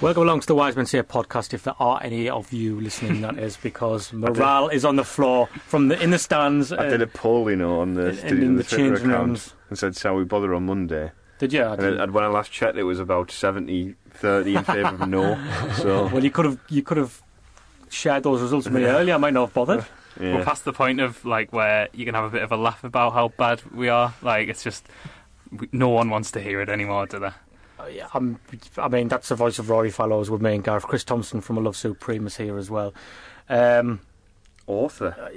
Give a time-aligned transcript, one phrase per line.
[0.00, 1.54] Welcome along to the Wise Men Say podcast.
[1.54, 5.46] If there are any of you listening, that is because morale is on the floor
[5.66, 6.72] from the in the stands.
[6.72, 8.88] I did uh, a poll, you know, on the, in- studio- in the the Twitter
[8.96, 9.54] changing account rooms.
[9.70, 11.12] and said, shall we bother on Monday?
[11.38, 11.62] did you?
[11.62, 15.08] I And, and when I last checked, it was about 70 30 in favour of
[15.08, 15.38] no.
[15.76, 17.22] So, well, you could have you could have
[17.92, 19.14] shared those results with me earlier.
[19.14, 19.86] I might not have bothered.
[20.20, 20.34] yeah.
[20.36, 22.84] We're past the point of like where you can have a bit of a laugh
[22.84, 24.14] about how bad we are.
[24.22, 24.86] Like it's just
[25.50, 27.30] we, no one wants to hear it anymore, do they?
[27.80, 28.38] Uh, yeah, I'm,
[28.78, 30.84] I mean, that's the voice of Rory Fallows with me and Gareth.
[30.84, 32.94] Chris Thompson from A Love Supreme is here as well.
[33.48, 34.00] Um,
[34.66, 35.30] Author.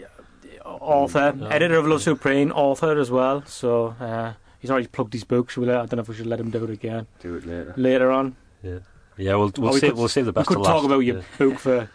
[0.63, 3.43] author, editor of Love Supreme, author as well.
[3.45, 5.49] So uh, he's already plugged his book.
[5.49, 7.35] Should we let, I don't know if we should let him do it again Do
[7.35, 7.73] it later.
[7.77, 8.35] later on.
[8.63, 8.79] Yeah,
[9.17, 9.35] yeah.
[9.35, 10.49] We'll we'll, Or we save, could- we'll save the best.
[10.49, 10.85] We could to talk last.
[10.85, 11.23] about your Yeah.
[11.37, 11.89] book for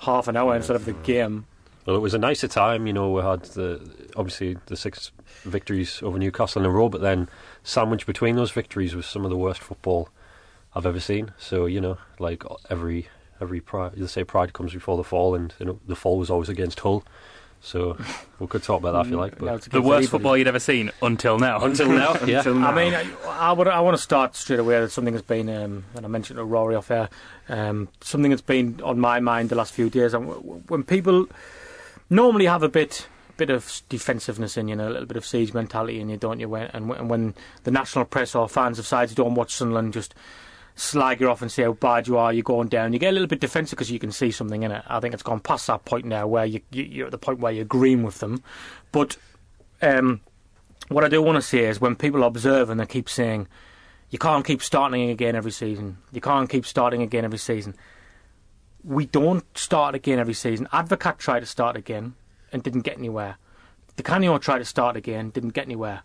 [0.00, 1.46] half an hour instead of the game.
[1.86, 2.86] Well, it was a nicer time.
[2.86, 5.10] You know, we had the obviously the six
[5.44, 7.28] victories over Newcastle in a row, but then
[7.62, 10.10] sandwiched between those victories was some of the worst football
[10.74, 11.32] I've ever seen.
[11.38, 13.08] So you know, like every
[13.40, 16.48] every pride, say pride comes before the fall, and you know, the fall was always
[16.48, 17.04] against Hull.
[17.60, 17.96] So
[18.38, 19.36] we could talk about that if you like.
[19.38, 20.06] But it's The worst anybody.
[20.06, 21.60] football you'd ever seen until now.
[21.64, 22.38] until now, yeah.
[22.38, 22.70] Until now.
[22.70, 23.66] I mean, I, I would.
[23.68, 26.44] I want to start straight away with something that's been, um, and I mentioned to
[26.44, 27.08] Rory off air,
[27.48, 30.14] um, something that's been on my mind the last few days.
[30.14, 31.26] And w- w- when people
[32.10, 35.52] normally have a bit, bit of defensiveness in you, know, a little bit of siege
[35.52, 36.54] mentality in you, don't you?
[36.54, 40.14] And, when- and when the national press or fans of sides don't watch Sunderland just
[40.78, 42.92] slag you off and say how bad you are, you're going down.
[42.92, 44.84] You get a little bit defensive because you can see something in it.
[44.86, 47.40] I think it's gone past that point now where you, you, you're at the point
[47.40, 48.42] where you're agreeing with them.
[48.92, 49.16] But
[49.82, 50.20] um,
[50.88, 53.48] what I do want to say is when people observe and they keep saying,
[54.10, 57.74] you can't keep starting again every season, you can't keep starting again every season.
[58.84, 60.68] We don't start again every season.
[60.72, 62.14] Advocat tried to start again
[62.52, 63.36] and didn't get anywhere.
[63.96, 66.02] Di Canio tried to start again, didn't get anywhere.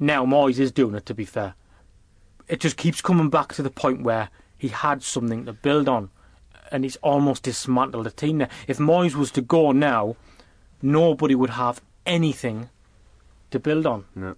[0.00, 1.54] Now Moyes is doing it, to be fair.
[2.48, 6.10] It just keeps coming back to the point where he had something to build on
[6.72, 8.48] and he's almost dismantled the team now.
[8.66, 10.16] If Moyes was to go now,
[10.82, 12.68] nobody would have anything
[13.50, 14.36] to build on, No.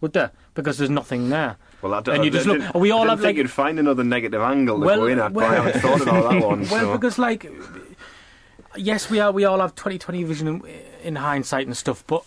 [0.00, 0.32] would there?
[0.54, 1.56] Because there's nothing there.
[1.80, 3.50] Well, I, don't- And you I just look- we all I have, think like- you'd
[3.50, 6.44] find another negative angle to Well, go in at, but I haven't thought about that
[6.46, 6.60] one.
[6.70, 6.92] Well, so.
[6.92, 7.50] because like,
[8.76, 9.32] yes, we are.
[9.32, 10.62] We all have 2020 vision in,
[11.02, 12.24] in hindsight and stuff, but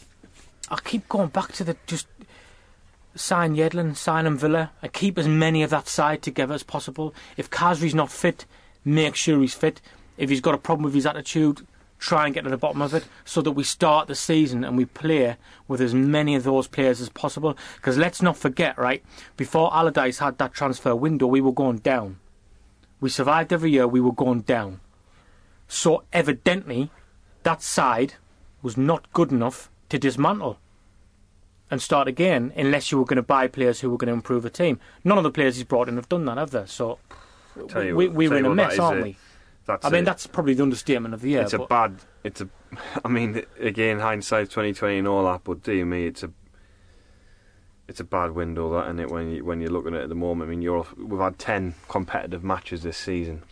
[0.70, 2.08] I keep going back to the just
[3.16, 7.14] sign Yedlin, sign him Villa, keep as many of that side together as possible.
[7.38, 8.46] If Khazri's not fit,
[8.84, 9.82] make sure he's fit.
[10.18, 11.66] If he's got a problem with his attitude,
[12.00, 14.78] try and get to the bottom of it, so that we start the season and
[14.78, 15.38] we play
[15.68, 17.58] with as many of those players as possible.
[17.76, 19.04] Because let's not forget, right?
[19.38, 22.20] Before Allardyce had that transfer window, we were going down.
[23.00, 23.88] We survived every year.
[23.88, 24.80] We were going down.
[25.68, 26.92] So evidently,
[27.44, 28.16] that side
[28.62, 30.58] was not good enough to dismantle
[31.74, 34.44] and start again unless you were going to buy players who were going to improve
[34.44, 34.80] the team.
[35.04, 36.66] None of the players he's brought in have done that, have they?
[36.68, 37.00] So
[37.56, 37.92] we, what- eh?
[37.92, 39.18] we were tell in a mess, aren't a- we?
[39.68, 40.06] I mean, it.
[40.06, 41.42] that's probably the understatement of the year.
[41.42, 41.96] it's a bad.
[42.24, 42.50] It's a.
[43.06, 46.32] I mean, again, hindsight twenty twenty and all that, but dear me, it's a.
[47.88, 49.10] It's a bad window, that, isn't it?
[49.12, 51.40] When you when you're looking at it at the moment, I mean, you're we've had
[51.40, 53.44] ten competitive matches this season,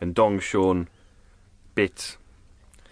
[0.00, 0.88] and Dong's shown
[1.74, 2.16] bits.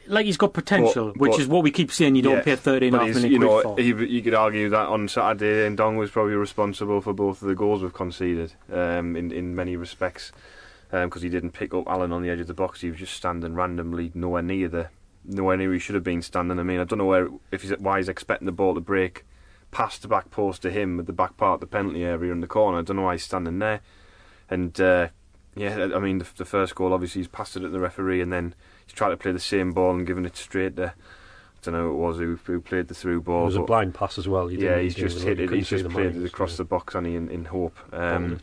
[0.09, 2.17] Like he's got potential, But- which but- is what we keep saying.
[2.17, 5.97] You don't pay thirteen half you know, he, you could argue that on Saturday, Dong
[5.97, 10.33] was probably responsible for both of the goals we've conceded um, in in many respects,
[10.91, 12.81] because he didn't pick up Allen on the edge of the box.
[12.81, 14.89] He was just standing randomly nowhere near the
[15.25, 16.59] nowhere near he should have been standing.
[16.59, 19.25] I mean, I don't know where if he's why he's expecting the ball to break
[19.71, 22.41] past the back post to him at the back part of the penalty area in
[22.41, 22.79] the corner.
[22.79, 23.81] I don't know why he's standing there,
[24.49, 24.81] and.
[24.81, 25.09] Uh,
[25.55, 26.93] yeah, I mean the, the first goal.
[26.93, 28.55] Obviously, he's passed it at the referee, and then
[28.87, 30.95] he's tried to play the same ball and giving it straight to.
[30.95, 33.43] I don't know who it was who, who played the through ball.
[33.43, 34.47] It was a blind pass as well.
[34.47, 35.51] He yeah, he's he just hit it.
[35.51, 37.77] He's just played it across so- the box, and he in, in hope.
[37.93, 38.41] Um,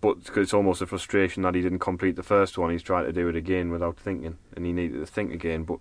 [0.00, 2.70] but it's almost a frustration that he didn't complete the first one.
[2.70, 5.62] He's trying to do it again without thinking, and he needed to think again.
[5.64, 5.78] But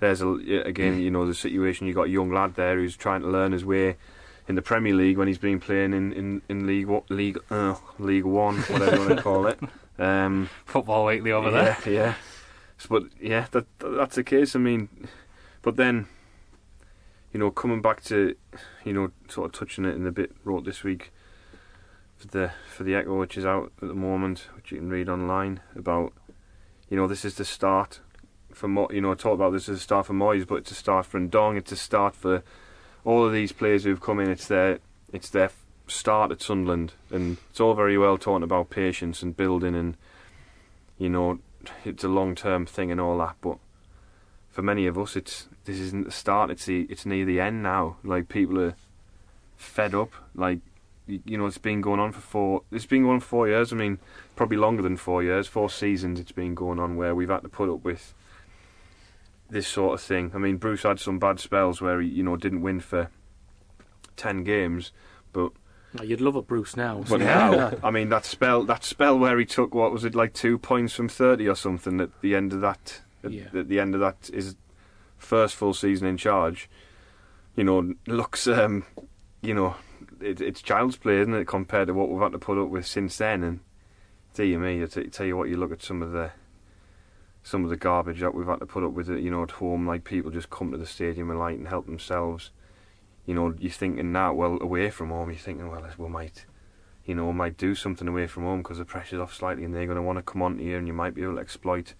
[0.00, 0.28] there's a
[0.64, 1.86] again, you know, the situation.
[1.86, 3.98] You got a young lad there who's trying to learn his way
[4.48, 7.74] in the Premier League when he's been playing in in, in League Wa- League uh,
[7.98, 9.60] League One, whatever you want to call it.
[10.00, 11.92] Um, Football Weekly over yeah, there.
[11.92, 12.14] Yeah,
[12.88, 14.54] but yeah, that, that that's the case.
[14.54, 15.08] I mean,
[15.60, 16.06] but then,
[17.32, 18.36] you know, coming back to,
[18.84, 21.12] you know, sort of touching it in the bit wrote this week
[22.16, 25.08] for the for the Echo, which is out at the moment, which you can read
[25.08, 26.12] online about.
[26.88, 27.98] You know, this is the start
[28.52, 30.70] for Mo- you know, I talk about this as a start for Moyes, but it's
[30.70, 31.56] a start for Ndong.
[31.56, 32.44] It's a start for
[33.08, 34.28] all of these players who've come in.
[34.28, 34.80] It's their
[35.14, 35.50] it's their
[35.86, 39.96] start at Sunderland, and it's all very well talking about patience and building, and
[40.98, 41.38] you know,
[41.86, 43.36] it's a long term thing and all that.
[43.40, 43.56] But
[44.50, 46.50] for many of us, it's this isn't the start.
[46.50, 47.96] It's the it's near the end now.
[48.04, 48.74] Like people are
[49.56, 50.12] fed up.
[50.34, 50.58] Like
[51.06, 52.62] you know, it's been going on for four.
[52.70, 53.72] It's been going on for four years.
[53.72, 54.00] I mean,
[54.36, 55.46] probably longer than four years.
[55.46, 56.20] Four seasons.
[56.20, 58.12] It's been going on where we've had to put up with
[59.50, 60.32] this sort of thing.
[60.34, 63.10] I mean, Bruce had some bad spells where he, you know, didn't win for
[64.16, 64.92] ten games,
[65.32, 65.52] but
[65.98, 67.02] Oh, You'd love a Bruce now.
[67.08, 70.34] but now, I mean, that spell, that spell where he took what was it like
[70.34, 73.46] two points from thirty or something at the end of that, at, Yeah.
[73.54, 74.56] at the end of that is
[75.16, 76.68] first full season in charge.
[77.56, 78.84] You know, looks, um,
[79.40, 79.76] you know,
[80.20, 82.86] it, it's child's play, isn't it, compared to what we've had to put up with
[82.86, 83.42] since then?
[83.42, 83.60] And
[84.34, 86.30] dear me, I t- tell you what, you look at some of the
[87.48, 89.20] some of the garbage that we've had to put up with it.
[89.20, 91.86] You know, at home, like people just come to the stadium and light and help
[91.86, 92.50] themselves.
[93.26, 96.46] You know, you're thinking now, well, away from home, you're thinking, well, we might
[97.08, 99.86] you know, might do something away from home because the pressure's off slightly and they're
[99.86, 101.94] going to want to come on here and you might be able to exploit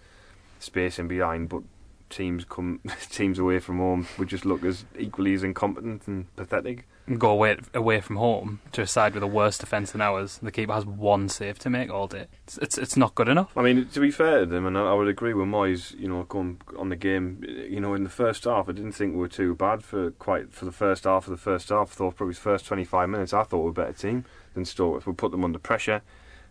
[0.59, 1.49] space in behind.
[1.49, 1.63] But
[2.11, 2.81] teams come
[3.11, 6.87] teams away from home would just look as equally as incompetent and pathetic.
[7.17, 10.39] Go away away from home to a side with a worse defence than ours.
[10.43, 12.27] The keeper has one save to make all day.
[12.45, 13.57] It's it's, it's not good enough.
[13.57, 16.09] I mean, to be fair to them, and I, I would agree with Moyes, you
[16.09, 19.21] know, going on the game, you know, in the first half, I didn't think we
[19.21, 21.93] were too bad for quite for the first half of the first half.
[21.93, 24.65] I thought probably the first 25 minutes, I thought we were a better team than
[24.65, 25.07] Stoke.
[25.07, 26.03] We put them under pressure.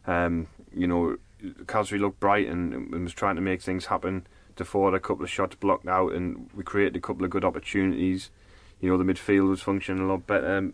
[0.07, 4.25] Um, you know, Khazri looked bright and, and was trying to make things happen.
[4.55, 8.31] Defoe a couple of shots blocked out, and we created a couple of good opportunities.
[8.79, 10.57] You know, the midfield was functioning a lot better.
[10.57, 10.73] Um,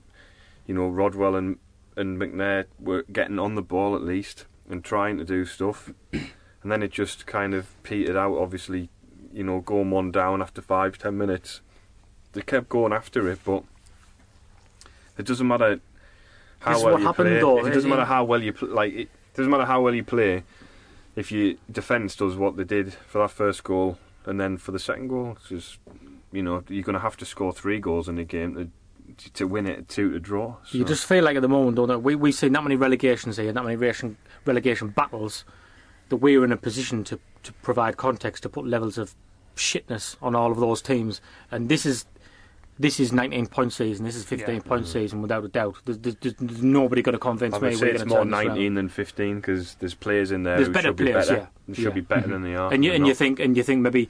[0.68, 1.58] you know, Rodwell and
[1.96, 5.92] and McNair were getting on the ball at least and trying to do stuff.
[6.12, 8.38] and then it just kind of petered out.
[8.38, 8.90] Obviously,
[9.32, 11.62] you know, going one down after five, ten minutes.
[12.34, 13.64] They kept going after it, but
[15.18, 15.80] it doesn't matter
[16.60, 17.40] how This well you happened, play.
[17.40, 17.96] though, it doesn't eh?
[17.96, 18.70] matter how well you play.
[18.70, 20.44] Like it doesn't matter how well you play
[21.16, 24.80] if your defence does what they did for that first goal, and then for the
[24.80, 25.78] second goal, it's just
[26.34, 29.48] you know you're going to have to score three goals in a game to to
[29.48, 30.56] win it, two to draw.
[30.72, 32.00] You just feel like at the moment, don't you?
[32.00, 35.46] We we've seen that many relegations here, that many relegation, relegation battles,
[36.10, 39.16] that we're in a position to to provide context to put levels of
[39.56, 41.22] shitness on all of those teams.
[41.52, 42.06] And this is
[42.80, 44.06] this is 19 point season.
[44.06, 44.62] This is 15 Yeah.
[44.62, 44.92] point mm-hmm.
[44.92, 45.76] season without a doubt.
[45.86, 48.16] There's, there's, there's nobody going to convince I me would say we're it's going to
[48.16, 48.48] more turn this around.
[48.56, 51.50] 19 than 15 because there's players in there There's who better should players, be better.
[51.68, 51.76] yeah.
[51.76, 51.90] should Yeah.
[51.92, 52.44] be better than mm-hmm.
[52.46, 52.74] they are.
[52.74, 54.10] And you and you think and you think maybe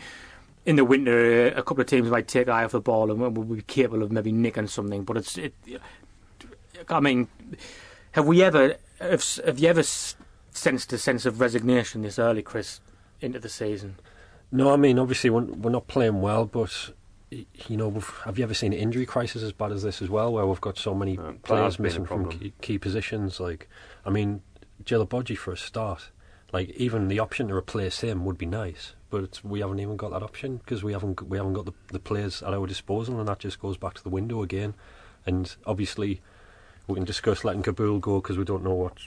[0.65, 3.19] in the winter uh, a couple of teams might take eye off the ball and
[3.19, 5.03] we'll be capable of maybe nicking something.
[5.03, 5.53] But it's it.
[6.89, 7.27] I mean,
[8.11, 12.79] have we ever have, have you ever sensed a sense of resignation this early, Chris,
[13.21, 13.95] into the season?
[14.51, 16.91] No, I mean obviously we're, we're not playing well, but
[17.67, 20.09] you know, we've, have you ever seen an injury crisis as bad as this as
[20.09, 23.39] well, where we've got so many Uh, players missing from key, key positions?
[23.39, 23.67] Like,
[24.05, 24.41] I mean,
[24.83, 26.11] Djilobodji for a start.
[26.51, 29.95] Like, even the option to replace him would be nice, but it's, we haven't even
[29.95, 33.19] got that option because we haven't we haven't got the, the players at our disposal,
[33.19, 34.73] and that just goes back to the window again.
[35.27, 36.19] And obviously,
[36.87, 38.97] we can discuss letting Kaboul go because we don't know what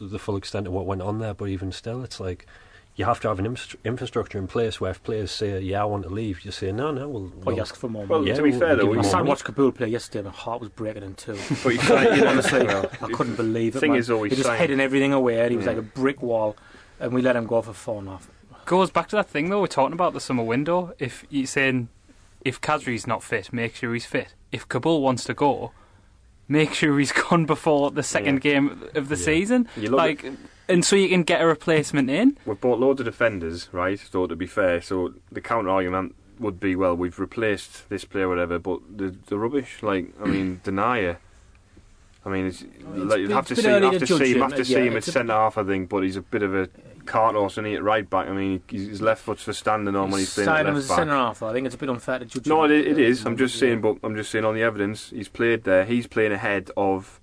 [0.00, 1.34] the full extent of what went on there.
[1.34, 2.46] But even still, it's like
[2.94, 5.86] you have to have an infra- infrastructure in place where if players say, "Yeah, I
[5.86, 8.24] want to leave," you say, "No, no, we'll." Or we'll you ask for more Well.
[8.24, 9.28] Yeah, to be we'll- fair we'll though, give we you My more son money.
[9.30, 10.24] watched Kaboul play yesterday.
[10.28, 11.36] My heart was breaking in two.
[11.64, 13.80] But you can't, you know, Honestly, well, I couldn't believe it.
[13.80, 13.98] thing man.
[14.00, 15.40] is always he was saying- heading everything away.
[15.40, 15.72] and He was Yeah.
[15.72, 16.56] like a brick wall,
[17.00, 18.30] and we let him go for four and a half.
[18.68, 19.62] Goes back to that thing though.
[19.62, 20.92] We're talking about the summer window.
[20.98, 21.88] If you're saying
[22.44, 24.34] if Khazri's not fit, make sure he's fit.
[24.52, 25.72] If Kaboul wants to go,
[26.48, 29.24] make sure he's gone before the second game of the Yeah.
[29.24, 29.68] season.
[29.74, 30.30] You look like,
[30.68, 32.36] and so you can get a replacement in.
[32.44, 33.98] We've bought loads of defenders, right?
[33.98, 38.28] So to be fair, so the counter argument would be, well, we've replaced this player,
[38.28, 41.16] whatever, but the the rubbish, like I mean, Denayer.
[42.26, 42.62] I mean, it's,
[42.94, 44.54] like, you'd have to a bit see, early have to to see him, him, have
[44.56, 45.88] to see him at centre half, I think.
[45.88, 46.68] But he's a bit of a
[47.08, 48.28] cart horse, and he at right back.
[48.28, 50.74] I mean, he- his left foot's for standing on when he's playing Sign at him
[50.74, 50.98] left as a back.
[50.98, 51.42] centre half.
[51.42, 52.46] I think it's a bit unfair to judge.
[52.46, 52.70] No, him.
[52.72, 53.24] it, it is.
[53.26, 53.60] I'm just Yeah.
[53.60, 55.84] saying, but I'm just saying on the evidence, he's played there.
[55.84, 57.20] He's playing ahead of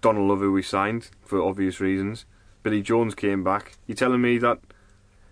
[0.00, 2.26] Donald Love, who we signed for obvious reasons.
[2.62, 3.76] Billy Jones came back.
[3.86, 4.58] You're telling me that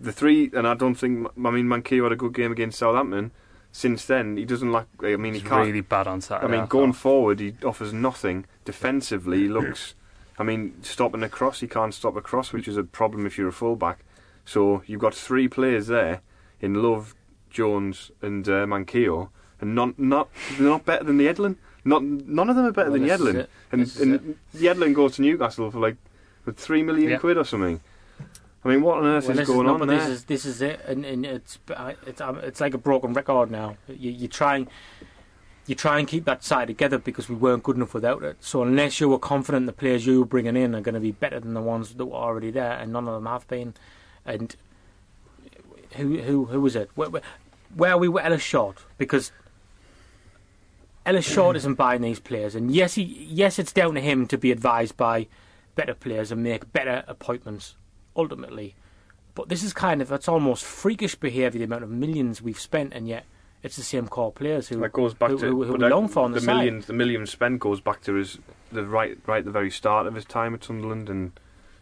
[0.01, 3.31] the three, and I don't think, I mean, Manquillo had a good game against Southampton.
[3.75, 4.87] Since then, he doesn't like.
[5.03, 5.67] I mean, he can't.
[5.67, 6.45] really bad on Saturday.
[6.45, 6.61] I Saturday.
[6.61, 8.45] mean, going forward, he offers nothing.
[8.67, 9.95] Defensively, he looks.
[10.43, 13.39] I mean, stopping a cross, he can't stop a cross, which is a problem if
[13.39, 14.01] you're a fullback.
[14.45, 16.21] So you've got three players there
[16.61, 17.15] in Love,
[17.49, 19.29] Jones, and uh, Manquillo,
[19.61, 21.59] and not not they're not better than the Edlin.
[21.85, 23.47] Not none of them are better Well, than is Yedlin.
[23.71, 25.97] And, is and Yedlin goes to Newcastle for like
[26.45, 27.81] for three million quid or something.
[28.65, 29.97] I mean, what on earth Well, is going no, on there?
[29.97, 31.61] This is this is it, and, and it's
[32.05, 33.77] it's um, it's like a broken record now.
[33.87, 34.69] You you try and
[35.67, 38.37] you try and keep that side together because we weren't good enough without it.
[38.41, 41.13] So unless you were confident the players you were bringing in are going to be
[41.13, 43.75] better than the ones that were already there, and none of them have been,
[44.25, 44.57] and
[45.97, 46.91] who who who was it?
[46.95, 47.23] Where, where,
[47.75, 48.79] where we with Ellis Short?
[48.99, 49.31] Because
[51.07, 54.39] Ellis Short isn't buying these players, and yes, he yes, it's down to him to
[54.39, 55.29] be advised by
[55.75, 57.77] better players and make better appointments
[58.17, 58.75] ultimately.
[59.35, 62.93] But this is kind of it's almost freakish behaviour the amount of millions we've spent,
[62.93, 63.25] and yet
[63.63, 65.89] it's the same core players who That goes back who, to who, who but we
[65.89, 66.57] long for on the, the side.
[66.57, 66.87] millions.
[66.87, 68.39] The millions spent goes back to his
[68.71, 71.33] the right right at the very start of his time at Sunderland, and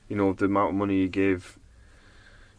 [0.09, 1.59] you know the amount of money he gave.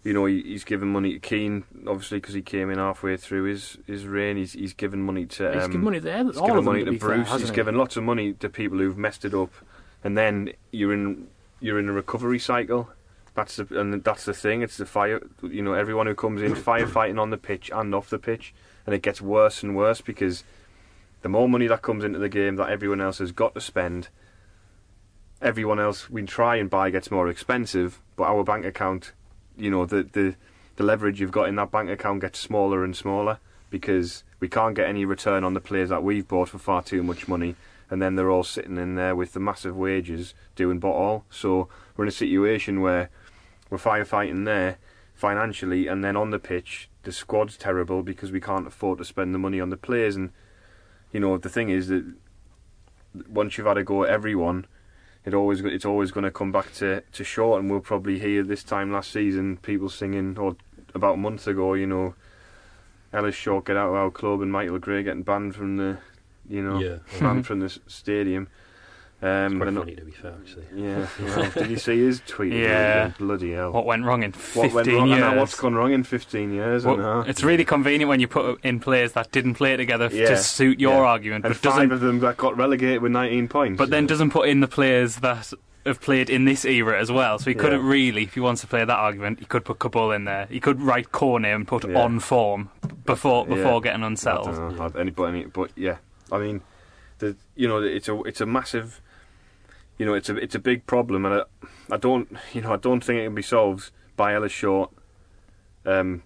[0.04, 3.44] You know he, he's given money to Keane, obviously because he came in halfway through
[3.44, 4.38] his, his reign.
[4.38, 6.74] He's he's given money to um, He's given money to he's all given of them
[6.74, 7.32] money to, to be fair, Bruce.
[7.40, 7.56] he's he?
[7.56, 9.52] given lots of money to people who've messed it up,
[10.04, 11.28] and then you're in
[11.60, 12.90] you're in a recovery cycle.
[13.36, 14.62] That's the, and that's the thing.
[14.64, 15.22] It's the fire.
[15.44, 18.54] You know, everyone who comes in firefighting on the pitch and off the pitch,
[18.86, 20.44] and it gets worse and worse because
[21.22, 24.10] the more money that comes into the game that everyone else has got to spend,
[25.42, 29.14] everyone else we try and buy gets more expensive, but our bank account,
[29.58, 30.36] you know, the the
[30.78, 33.38] the leverage you've got in that bank account gets smaller and smaller
[33.70, 37.04] because we can't get any return on the players that we've bought for far too
[37.04, 37.56] much money,
[37.90, 41.26] and then they're all sitting in there with the massive wages doing but all.
[41.30, 43.10] So we're in a situation where
[43.70, 44.78] we're firefighting there
[45.14, 49.34] financially, and then on the pitch the squad's terrible because we can't afford to spend
[49.34, 50.16] the money on the players.
[50.16, 50.32] And
[51.12, 52.06] you know the thing is that
[53.28, 54.66] once you've had a go at everyone,
[55.26, 57.60] it always it's always going to come back to to short.
[57.62, 60.56] And we'll probably hear this time last season people singing, or
[60.94, 62.16] about a month ago, you know,
[63.14, 65.98] Ellis Short get out of our club and Michael Gray getting banned from the,
[66.48, 66.98] you know, Yeah.
[67.20, 67.42] banned mm-hmm.
[67.42, 68.48] from the stadium.
[69.24, 70.66] Um, Quite and- funny to be fair, actually.
[70.76, 71.06] yeah,
[71.38, 72.54] well, did you see his tweet?
[72.54, 73.12] Yeah.
[73.20, 73.72] bloody hell.
[73.72, 75.08] What went wrong in 15 What went wrong?
[75.10, 75.20] Years?
[75.20, 76.86] know what's gone wrong in 15 years.
[76.88, 80.30] I Well, it's really convenient when you put in players that didn't play together Yeah,
[80.30, 81.10] to suit your yeah.
[81.10, 83.78] argument, and but five of them that got relegated with 19 points.
[83.78, 85.54] but then doesn't put in the players that
[85.86, 87.38] have played in this era as well.
[87.38, 87.62] So he Yeah.
[87.62, 90.48] couldn't really, if he wants to play that argument, he could put Kaboul in there.
[90.50, 92.00] He could write Cornet and put Yeah.
[92.02, 92.70] on form
[93.06, 93.56] before Yeah.
[93.56, 94.46] before getting I unsettled.
[94.56, 95.98] don't know, any, but, any, but yeah,
[96.32, 96.62] I mean,
[97.20, 99.02] the you know it's a it's a massive,
[100.02, 101.44] you know it's a it's a big problem, and I,
[101.92, 104.90] I don't you know I don't think it can be solved by Ellis Short,
[105.86, 106.24] um,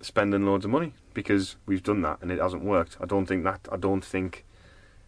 [0.00, 2.96] spending loads of money because we've done that and it hasn't worked.
[3.00, 4.44] I don't think that I don't think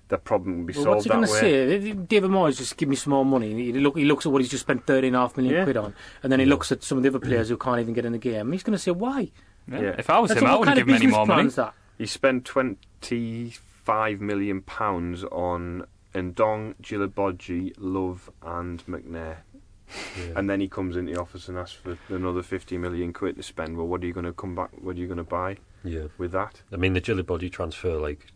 [0.08, 1.90] the problem will be Well, solved what's he going to say?
[1.90, 3.54] If David Moyes just give me some more money.
[3.54, 5.62] He, look, he looks at what he's just spent thirty and a half million Yeah.
[5.64, 5.94] quid on,
[6.24, 8.10] and then he looks at some of the other players who can't even get in
[8.12, 8.50] the game.
[8.50, 9.30] He's going to say why?
[9.70, 9.80] Yeah.
[9.80, 9.94] Yeah.
[9.96, 11.48] If I was That's him, I wouldn't kind give him any more money.
[11.50, 11.72] that?
[11.98, 15.86] He spent twenty five million pounds on
[16.18, 19.38] Ndong, Djilobodji, Love, and McNair.
[20.18, 20.32] Yeah.
[20.36, 23.42] And then he comes into the office and asks for another 50 million quid to
[23.42, 23.76] spend.
[23.76, 24.70] Well, what are you going to come back?
[24.80, 26.08] What are you going to buy yeah.
[26.18, 26.62] with that?
[26.72, 28.26] I mean, the Djilobodji transfer, like,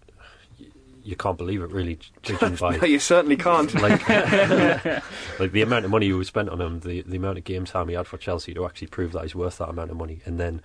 [1.05, 2.77] you can't believe it, really, judging by.
[2.77, 3.73] No, you certainly can't.
[3.83, 4.09] like,
[5.39, 7.89] like the amount of money you spent on him, the, the amount of game time
[7.89, 10.39] he had for Chelsea to actually prove that he's worth that amount of money, and
[10.39, 10.62] then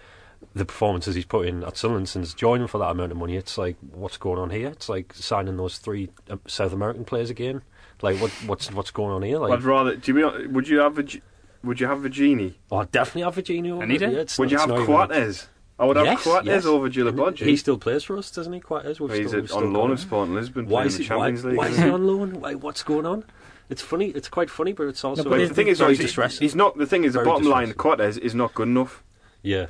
[0.55, 3.57] the performances he's put in at Sunderland since joining for that amount of money, it's
[3.57, 4.69] like, what's going on here?
[4.69, 7.61] It's like signing those three uh, South American players again.
[8.01, 9.39] Like, what what's what's going on here?
[9.39, 9.95] Like, I'd rather.
[9.95, 11.03] Do you, be- would you have a?
[11.03, 11.21] G-
[11.63, 12.53] Would you have Vergini?
[12.71, 13.81] oh, I'd definitely have Vergini.
[13.81, 14.11] Any day.
[14.11, 15.35] Yeah, it's Would you have not even-
[15.79, 16.65] I would have Yes, Coates yes.
[16.65, 17.39] over And Djilobodji.
[17.45, 18.59] He still plays for us, doesn't he?
[18.59, 18.99] Coates.
[18.99, 21.09] We've He's still, at- we've on loan at Sport Lisbon Why playing is the he?
[21.09, 21.57] Why, Champions League.
[21.57, 22.41] why is he on loan?
[22.41, 23.25] Why, what's going on?
[23.69, 24.07] It's funny.
[24.09, 26.41] It's quite funny, but it's also but the thing is, very he's, distressing.
[26.41, 26.77] he's not.
[26.77, 27.97] The thing is, the bottom line, distressing.
[27.99, 29.03] Coates is not good enough,
[29.43, 29.67] yeah,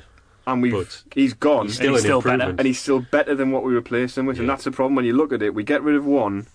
[0.48, 1.66] and we've But he's gone.
[1.66, 2.50] he's still he's an still better.
[2.50, 4.38] and he's still better than what we replaced him with.
[4.40, 5.54] And that's the problem when you look at it.
[5.54, 6.46] We get rid of one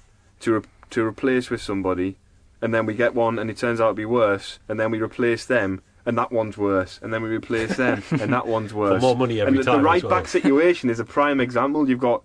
[0.41, 2.17] to re- to replace with somebody,
[2.62, 5.00] and then we get one, and it turns out to be worse, and then we
[5.01, 9.01] replace them, and that one's worse, and then we replace them, and that one's worse.
[9.01, 10.09] more money every and the, time The as right well.
[10.09, 11.88] back situation is a prime example.
[11.89, 12.23] You've got.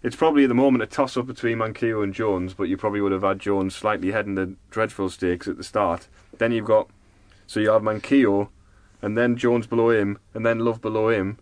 [0.00, 3.00] It's probably at the moment a toss up between Manquillo and Jones, but you probably
[3.00, 6.06] would have had Jones slightly heading the dreadful stakes at the start.
[6.38, 6.88] Then you've got.
[7.48, 8.48] So you have Manquillo,
[9.02, 11.38] and then Jones below him, and then Love below him,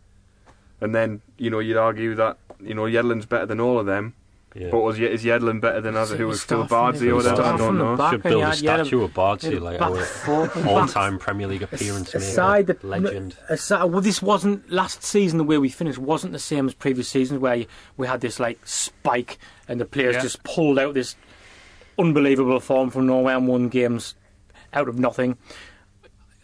[0.80, 4.14] and then, you know, you'd argue that, you know, Yedlin's better than all of them.
[4.54, 4.68] yeah.
[4.70, 7.42] But was is Yedlin better than other who was still Start Bardsley or whatever?
[7.42, 7.96] I don't know.
[7.96, 10.66] back should and build a had- you statue of Bardsley, you had a like our
[10.66, 13.36] all-time Premier League appearance a maker, side that legend.
[13.50, 15.36] a si- well, this wasn't last season.
[15.38, 17.64] The way we finished wasn't the same as previous seasons, where
[17.98, 20.22] we had this like spike and the players Yeah.
[20.22, 21.16] just pulled out this
[21.98, 24.14] unbelievable form from nowhere and won games
[24.72, 25.36] out of nothing.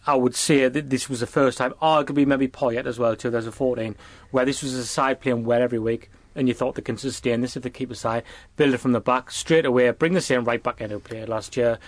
[0.05, 3.95] I would say that this was the first time, arguably maybe Poyet as well, 2014,
[4.31, 7.41] where this was a side playing well every week, and you thought they can sustain
[7.41, 8.23] this if they keep side,
[8.57, 11.29] build it from the back, straight away, bring the same right back in who played
[11.29, 11.79] last year.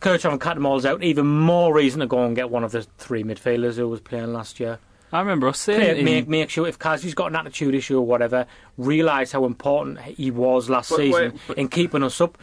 [0.00, 3.22] Kirchhoff and Cattermole's out, even more reason to go and get one of the three
[3.24, 4.78] midfielders who was playing last year.
[5.12, 7.96] I remember us saying Play, in- make, make sure if Khazri's got an attitude issue
[7.98, 12.20] or whatever, realise how important he was last But season wait, but- in keeping us
[12.20, 12.36] up.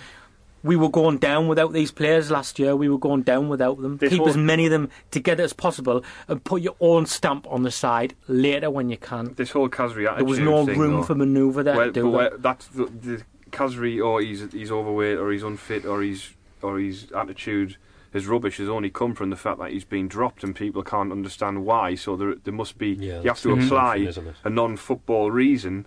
[0.64, 2.76] We were going down without these players last year.
[2.76, 3.98] We were going down without them.
[3.98, 7.48] This Keep whole- as many of them together as possible and put your own stamp
[7.50, 9.34] on the side later when you can.
[9.36, 12.04] This whole Khazri attitude There was no thing, room though, for manoeuvre there where, do
[12.04, 16.30] but where, that's the, the Khazri or he's he's overweight or he's unfit or he's
[16.62, 17.78] or his attitude
[18.14, 21.12] his rubbish has only come from the fact that he's been dropped and people can't
[21.14, 21.96] understand why.
[21.96, 24.36] So there there must be Yeah, you have to apply thing, isn't it?
[24.44, 25.86] a non-football reason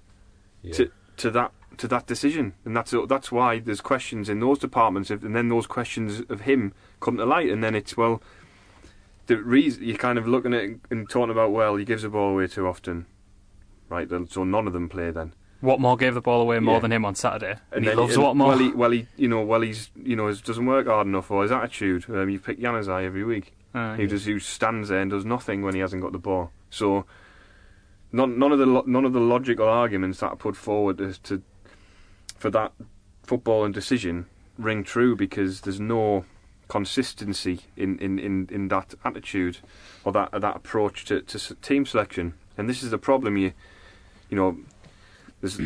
[0.62, 0.73] Yeah.
[0.75, 5.11] to to that to that decision, and that's that's why there's questions in those departments,
[5.11, 8.23] and then those questions of him come to light, and then it's well,
[9.26, 12.09] the reason you're kind of looking at it and talking about well, he gives the
[12.09, 13.07] ball away too often,
[13.88, 14.09] right?
[14.28, 16.81] So none of them play then, Watmore gave the ball away more Yeah.
[16.81, 18.49] than him on Saturday, and, he then- loves and, Watmore.
[18.49, 21.43] Well, he, well, he, you know, well, he's, you know, doesn't work hard enough, or
[21.43, 22.04] his attitude.
[22.09, 23.54] Um, you pick Januzaj every week.
[23.75, 23.97] Aye.
[23.99, 26.52] He just who stands there and does nothing when he hasn't got the ball.
[26.71, 27.07] So
[28.12, 31.43] none, none of the none of the logical arguments that are put forward as to
[32.44, 32.72] for that
[33.22, 34.26] football and decision
[34.58, 36.26] ring true because there's no
[36.68, 39.60] consistency in, in, in, in that attitude
[40.04, 42.34] or that that approach to, to team selection.
[42.58, 43.38] And this is the problem.
[43.38, 43.54] You
[44.28, 44.58] you know
[45.40, 45.58] there's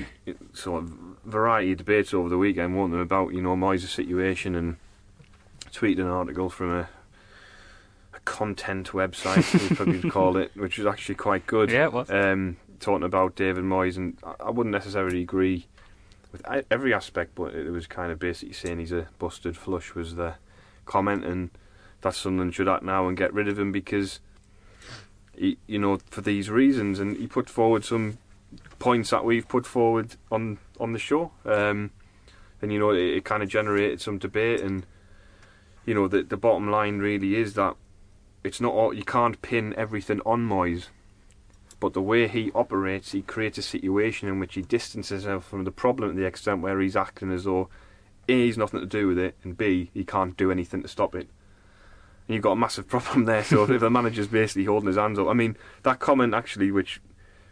[0.52, 0.90] sort of
[1.24, 4.76] variety of debates over the weekend, weren't there, about you know Moyes' situation and
[5.72, 6.88] tweeted an article from a
[8.14, 11.72] a content website, we probably call it, which was actually quite good.
[11.72, 12.08] Yeah, it was.
[12.08, 15.66] Um, talking about David Moyes, and I, I wouldn't necessarily agree
[16.32, 20.16] with every aspect, but it was kind of basically saying he's a busted flush was
[20.16, 20.34] the
[20.84, 21.50] comment, and
[22.02, 24.20] that Sunderland should act now and get rid of him because,
[25.34, 28.18] he, you know, for these reasons, and he put forward some
[28.78, 31.90] points that we've put forward on on the show, um,
[32.60, 34.86] and you know, it, it kind of generated some debate, and
[35.86, 37.76] you know, the the bottom line really is that
[38.44, 40.86] it's not all you can't pin everything on Moyes,
[41.80, 45.64] but the way he operates, he creates a situation in which he distances himself from
[45.64, 47.68] the problem to the extent where he's acting as though
[48.28, 51.14] A, he's nothing to do with it, and B, he can't do anything to stop
[51.14, 51.28] it.
[52.26, 53.44] And you've got a massive problem there.
[53.44, 57.00] So if the manager's basically holding his hands up, I mean, that comment actually, which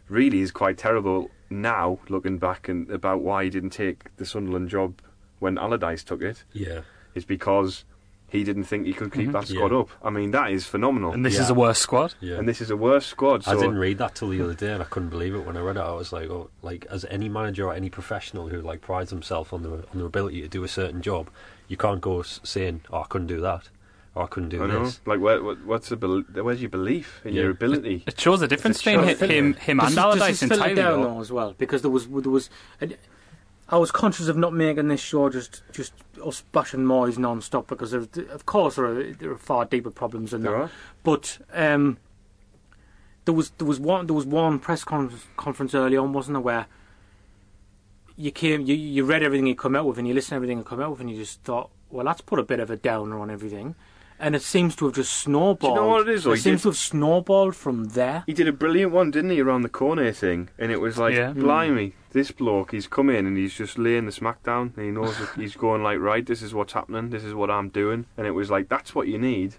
[0.09, 4.69] really is quite terrible now, looking back and about why he didn't take the Sunderland
[4.69, 5.01] job
[5.39, 6.81] when Allardyce took it, Yeah.
[7.15, 7.85] is because
[8.29, 9.33] he didn't think he could keep Mhm.
[9.33, 9.79] that squad Yeah.
[9.79, 9.89] up.
[10.03, 11.13] I mean, that is phenomenal.
[11.13, 11.43] and this Yeah.
[11.43, 12.15] is a worse squad.
[12.21, 12.37] Yeah.
[12.37, 13.45] And this is a worse squad.
[13.45, 15.57] So I didn't read that till the other day, and I couldn't believe it when
[15.57, 15.81] I read it.
[15.81, 19.53] I was like, "Oh, like as any manager or any professional who like prides himself
[19.53, 21.29] on their on their ability to do a certain job,
[21.69, 23.69] you can't go saying, "Oh, I couldn't do that,"
[24.17, 24.85] or "I couldn't do I know.
[24.85, 27.43] this." Like, where, what's the bel- where's your belief in Yeah.
[27.43, 28.03] your ability?
[28.09, 29.27] It shows the difference a between show.
[29.27, 30.75] hi- him, him Does and this- does Allardyce this filter entirely.
[30.75, 31.15] down though.
[31.15, 32.51] though as well because there was there was.
[33.69, 35.93] I was conscious of not making this show just just
[36.25, 38.01] us bashing Moyes non-stop because there,
[38.31, 40.59] of course there are, there are far deeper problems than There that.
[40.59, 40.71] are.
[41.03, 41.99] But um,
[43.25, 46.41] there was there was one there was one press con- conference early on, wasn't there,
[46.43, 46.67] where
[48.17, 50.59] you came you you read everything he come out with and you listened to everything
[50.59, 52.77] he come out with and you just thought, well, that's put a bit of a
[52.77, 53.75] downer on everything,
[54.19, 55.61] and it seems to have just snowballed.
[55.61, 56.33] Do you know what it is, though?
[56.33, 58.25] It He seems did- to have snowballed from there.
[58.27, 60.49] He did a brilliant one, didn't he, around the corner thing?
[60.59, 61.33] And it was like, Yeah.
[61.33, 61.41] Hmm.
[61.41, 64.73] blimey, this bloke, he's come in and he's just laying the smack down.
[64.77, 67.51] And he knows that he's going like, right, this is what's happening, this is what
[67.51, 68.07] I'm doing.
[68.17, 69.57] And it was like, that's what you need.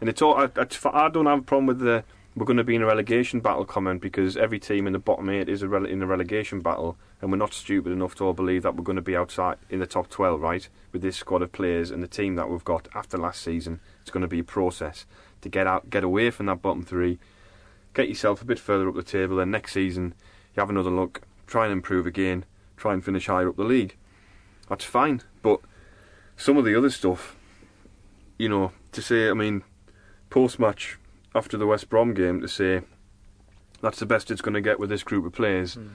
[0.00, 2.04] And it's all, I, I, I don't have a problem with the
[2.36, 5.30] we're going to be in a relegation battle comment because every team in the bottom
[5.30, 8.34] eight is a rele- in a relegation battle, and we're not stupid enough to all
[8.34, 10.68] believe that we're going to be outside in the top 12, right?
[10.92, 14.12] With this squad of players and the team that we've got after last season, it's
[14.12, 15.04] going to be a process
[15.40, 17.18] to get out, get away from that bottom three,
[17.92, 20.14] get yourself a bit further up the table, and next season
[20.54, 22.44] you have another look, try and improve again,
[22.76, 23.96] try and finish higher up the league.
[24.68, 25.58] That's fine, but
[26.36, 27.34] some of the other stuff,
[28.38, 29.64] you know, to say, I mean,
[30.30, 30.98] post match
[31.34, 32.82] after the West Brom game, to say
[33.82, 35.74] that's the best it's going to get with this group of players.
[35.74, 35.88] Hmm.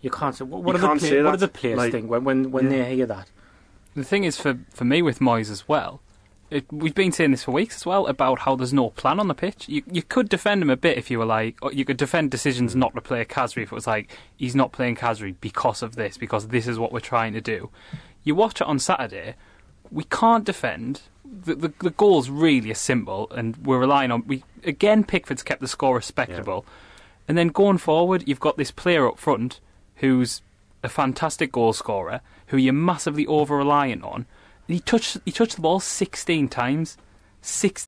[0.00, 1.58] You can't say what, what You do the can't play, say what do that, the
[1.58, 2.84] players like- think when when, when Yeah.
[2.84, 3.30] they hear that?
[3.94, 6.00] The thing is, for for me with Moyes as well,
[6.50, 9.28] it, we've been saying this for weeks as well about how there's no plan on
[9.28, 9.68] the pitch.
[9.68, 12.30] You you could defend him a bit if you were like, or you could defend
[12.30, 15.96] decisions not to play Khazri if it was like he's not playing Khazri because of
[15.96, 17.70] this, because this is what we're trying to do.
[18.24, 19.34] You watch it on Saturday,
[19.90, 21.02] we can't defend.
[21.24, 25.04] The, the the goals really are simple, and we're relying on we again.
[25.04, 26.64] Pickford's kept the score respectable,
[27.26, 29.60] and then going forward, you've got this player up front
[29.96, 30.42] who's
[30.82, 34.26] a fantastic goal scorer who you're massively over reliant on.
[34.68, 36.96] He touched he touched the ball 16 times.
[37.40, 37.87] Six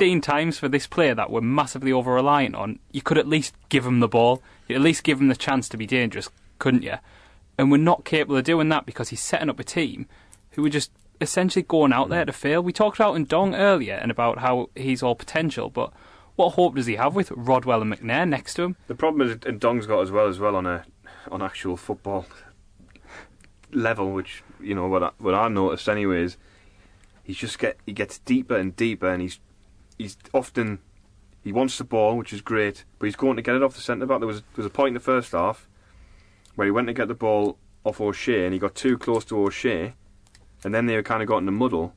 [0.00, 3.54] 15 times for this player that we're massively over reliant on, you could at least
[3.68, 4.42] give him the ball.
[4.66, 6.94] You'd at least give him the chance to be dangerous, couldn't you?
[7.58, 10.06] And we're not capable of doing that because he's setting up a team
[10.52, 12.62] who are just essentially going out there to fail.
[12.62, 15.92] We talked about Ndong earlier and about how he's all potential, but
[16.34, 18.76] what hope does he have with Rodwell and McNair next to him?
[18.86, 20.86] The problem is, Dong's got as well as well on a
[21.30, 22.24] on actual football
[23.70, 26.38] level, which you know what I, what I noticed anyways.
[27.22, 29.40] He's just get he gets deeper and deeper, and he's
[30.00, 30.78] he's often
[31.42, 33.80] he wants the ball, which is great, but he's going to get it off the
[33.80, 34.18] centre back.
[34.20, 35.68] There was there was a point in the first half
[36.54, 39.38] where he went to get the ball off O'Shea, and he got too close to
[39.38, 39.94] O'Shea,
[40.64, 41.94] and then they kind of got in the muddle.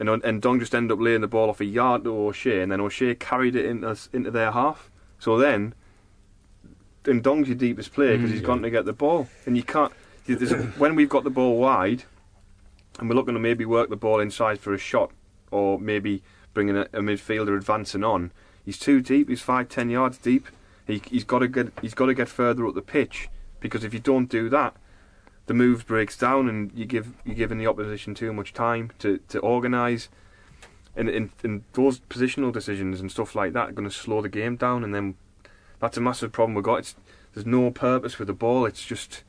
[0.00, 2.70] And, and Dong just ended up laying the ball off a yard to O'Shea, and
[2.70, 4.92] then O'Shea carried it into, into their half.
[5.18, 5.74] So then,
[7.04, 8.46] and Dong's your deepest player because Mm, he's yeah.
[8.46, 9.92] gone to get the ball, and you can't.
[10.26, 12.04] There's a, when we've got the ball wide,
[13.00, 15.10] and we're looking to maybe work the ball inside for a shot,
[15.50, 16.22] or maybe
[16.58, 18.32] bringing a, a midfielder advancing on.
[18.64, 19.28] He's too deep.
[19.28, 20.48] He's five, ten yards deep.
[20.88, 21.72] He, he's got to get.
[21.80, 23.28] He's got to get further up the pitch
[23.60, 24.74] because if you don't do that,
[25.46, 29.18] the move breaks down, and you give you're giving the opposition too much time to
[29.28, 30.08] to organise.
[30.96, 34.28] And, and and those positional decisions and stuff like that are going to slow the
[34.28, 35.14] game down, and then
[35.78, 36.80] that's a massive problem we've got.
[36.80, 36.96] It's,
[37.34, 38.66] there's no purpose with the ball.
[38.66, 39.22] It's just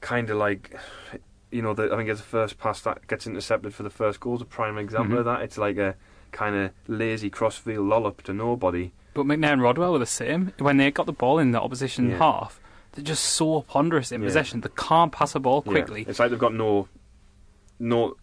[0.00, 0.74] kind of like,
[1.50, 4.20] you know, the, I think it's the first pass that gets intercepted for the first
[4.20, 5.18] goal is a prime example Mhm.
[5.18, 5.42] of that.
[5.42, 5.94] It's like a
[6.32, 8.92] kind of lazy crossfield lollop to nobody.
[9.14, 10.52] But McNair and Rodwell were the same.
[10.58, 12.18] When they got the ball in the opposition Yeah.
[12.18, 12.60] half,
[12.92, 14.28] they're just so ponderous in Yeah.
[14.28, 14.60] possession.
[14.60, 15.72] They can't pass a ball Yeah.
[15.72, 16.04] quickly.
[16.08, 16.88] It's like they've got no,
[17.78, 18.14] no,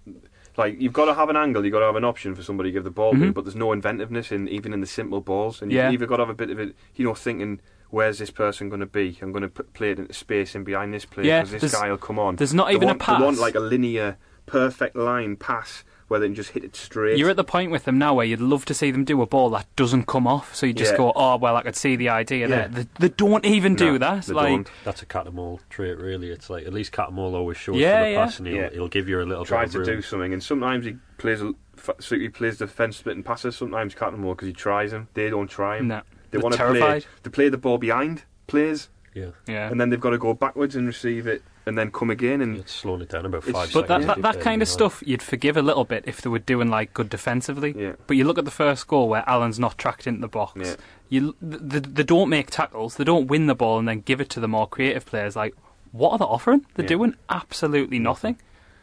[0.57, 2.69] like you've got to have an angle, you've got to have an option for somebody
[2.69, 3.33] to give the ball to, Mhm.
[3.33, 6.23] but there's no inventiveness in even in the simple balls, and you've either got to
[6.23, 7.59] have a bit of it, you know, thinking.
[7.91, 9.17] Where's this person going to be?
[9.21, 11.71] I'm going to put, play it into space in behind this player Yeah, because this
[11.79, 12.35] guy will come on.
[12.35, 13.19] There's not even want, a pass.
[13.19, 17.17] They want like a linear, perfect line pass where they can just hit it straight.
[17.17, 19.25] You're at the point with them now where you'd love to see them do a
[19.25, 20.97] ball that doesn't come off, so you just Yeah.
[20.97, 22.67] go, "Oh well, I could see the idea Yeah.
[22.67, 24.25] there." They, they don't even No, do that.
[24.25, 24.71] they like, don't.
[24.83, 26.29] That's a Cattermole trait, really.
[26.29, 28.25] It's like at least Cattermole always shows Yeah, for the yeah.
[28.25, 28.69] pass, and he'll, Yeah.
[28.71, 31.53] he'll give you a little tries bit to do something, and sometimes he plays a,
[31.77, 33.55] f- so he plays the fence splitting passes.
[33.55, 35.07] Sometimes Cattermole because he tries them.
[35.15, 35.87] They don't try him.
[35.87, 37.01] no, they want to play.
[37.23, 40.75] They play the ball behind players, Yeah, Yeah, and then they've got to go backwards
[40.75, 42.41] and receive it, and then come again.
[42.41, 44.23] And it's slowing it down about It's- five But that, seconds.
[44.23, 46.93] that, that kind of stuff you'd forgive a little bit if they were doing like
[46.93, 47.73] good defensively.
[47.77, 50.53] yeah, But you look at the first goal where Allen's not tracked into the box.
[50.63, 50.75] Yeah.
[51.09, 52.95] You they, they don't make tackles.
[52.95, 55.35] They don't win the ball and then give it to the more creative players.
[55.35, 55.55] Like,
[55.91, 56.65] what are they offering?
[56.75, 56.89] They're Yeah.
[56.89, 58.37] doing absolutely nothing.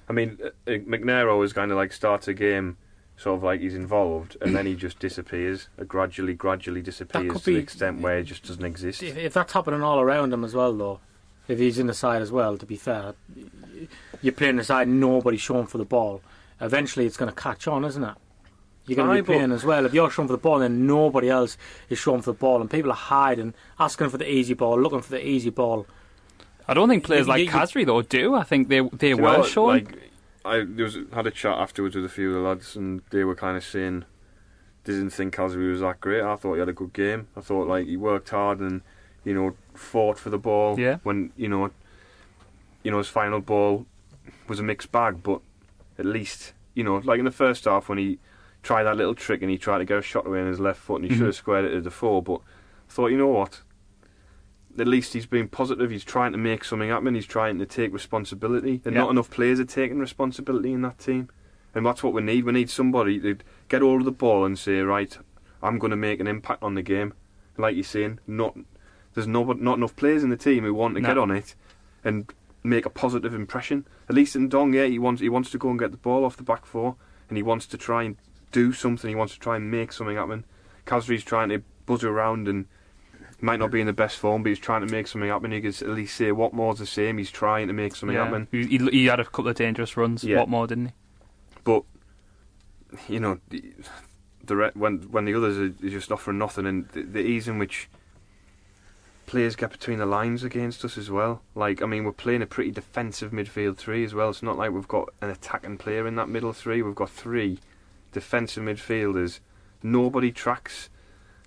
[0.09, 2.77] I mean, uh, uh, McNair always kind of like starts a game.
[3.17, 5.69] Sort of like he's involved, and then he just disappears.
[5.79, 9.03] Uh, gradually, gradually disappears could to the be- extent where it just doesn't exist.
[9.03, 10.99] If, if that's happening all around him as well, though,
[11.49, 13.15] if he's in the side as well, to be fair,
[14.23, 16.21] you're playing the side, nobody's showing for the ball.
[16.61, 18.15] Eventually, it's going to catch on, isn't it?
[18.87, 19.87] You're going Aye, to be but- playing as well.
[19.87, 21.57] If you're showing for the ball, then nobody else
[21.89, 25.01] is showing for the ball, and people are hiding, asking for the easy ball, looking
[25.03, 25.87] for the easy ball.
[26.69, 28.35] I don't think players You- like you- you- though do.
[28.35, 29.85] I think they they Do you know were what, showing.
[29.87, 30.11] Like,
[30.45, 33.23] I there was had a chat afterwards with a few of the lads, and they
[33.25, 34.05] were kind of saying
[34.85, 36.23] they didn't think Khazri was that great.
[36.23, 37.29] I thought he had a good game.
[37.37, 38.83] I thought like he worked hard and
[39.25, 40.79] you know fought for the ball.
[40.79, 40.99] Yeah.
[41.03, 41.71] When you know,
[42.83, 43.87] you know his final ball
[44.49, 45.41] was a mixed bag, but
[45.99, 48.19] at least you know like in the first half when he
[48.63, 50.79] tried that little trick and he tried to get a shot away on his left
[50.81, 51.19] foot and he Mhm.
[51.19, 52.37] should have squared it to the four, but
[52.89, 53.63] I thought you know what.
[54.79, 55.91] At least he's being positive.
[55.91, 57.15] He's trying to make something happen.
[57.15, 58.81] He's trying to take responsibility.
[58.87, 59.03] And Yeah.
[59.03, 61.29] not enough players are taking responsibility in that team.
[61.75, 62.45] And that's what we need.
[62.45, 63.37] We need somebody to
[63.69, 65.19] get hold of the ball and say, right,
[65.63, 67.13] I'm going to make an impact on the game.
[67.59, 68.57] Like you're saying, not
[69.15, 71.09] there's no, not enough players in the team who want to No.
[71.09, 71.55] get on it.
[72.05, 72.33] And
[72.65, 73.87] make a positive impression.
[74.09, 76.25] At least in Dong, yeah, he wants he wants to go and get the ball
[76.25, 76.97] off the back four,
[77.29, 78.17] and he wants to try and
[78.53, 79.09] do something.
[79.09, 80.45] He wants to try and make something happen.
[80.87, 82.67] Khazri's trying to buzz around and
[83.41, 85.51] might not be in the best form, but he's trying to make something happen.
[85.51, 87.19] He can at least say Watmore's the same.
[87.19, 88.25] He's trying to make something Yeah.
[88.27, 88.47] happen.
[88.53, 90.23] He, he, he had a couple of dangerous runs.
[90.23, 90.39] Yeah.
[90.39, 90.93] Watmore, didn't he?
[91.65, 91.83] But
[93.09, 93.73] you know, the,
[94.45, 97.59] the when when the others are, are just offering nothing, and the, the ease in
[97.59, 97.89] which
[99.27, 101.43] players get between the lines against us as well.
[101.55, 104.31] Like, I mean, we're playing a pretty defensive midfield three as well.
[104.31, 106.83] It's not like we've got an attacking player in that middle three.
[106.83, 107.59] We've got three
[108.13, 109.41] defensive midfielders.
[109.83, 110.91] Nobody tracks.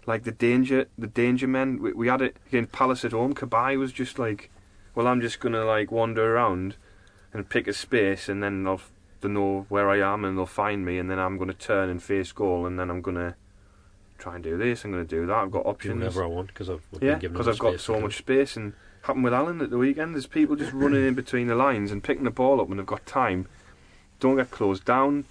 [0.05, 1.81] Like the danger, the danger men.
[1.81, 3.33] We, we had it against Palace at home.
[3.33, 4.51] Cabaye was just like,
[4.93, 6.75] well, I'm just gonna like wander around
[7.33, 8.81] and pick a space, and then I'll
[9.21, 12.01] they know where I am, and they'll find me, and then I'm gonna turn and
[12.01, 13.35] face goal, and then I'm gonna
[14.17, 14.83] try and do this.
[14.85, 15.35] I'm gonna do that.
[15.35, 15.95] I've got options.
[15.99, 18.55] whatever I want because I've I've Yeah, because I've got so to much space.
[18.55, 18.73] And
[19.03, 20.15] happened with Allen at the weekend.
[20.15, 22.85] There's people just running in between the lines and picking the ball up when they've
[22.85, 23.47] got time.
[24.19, 25.25] Don't get closed down.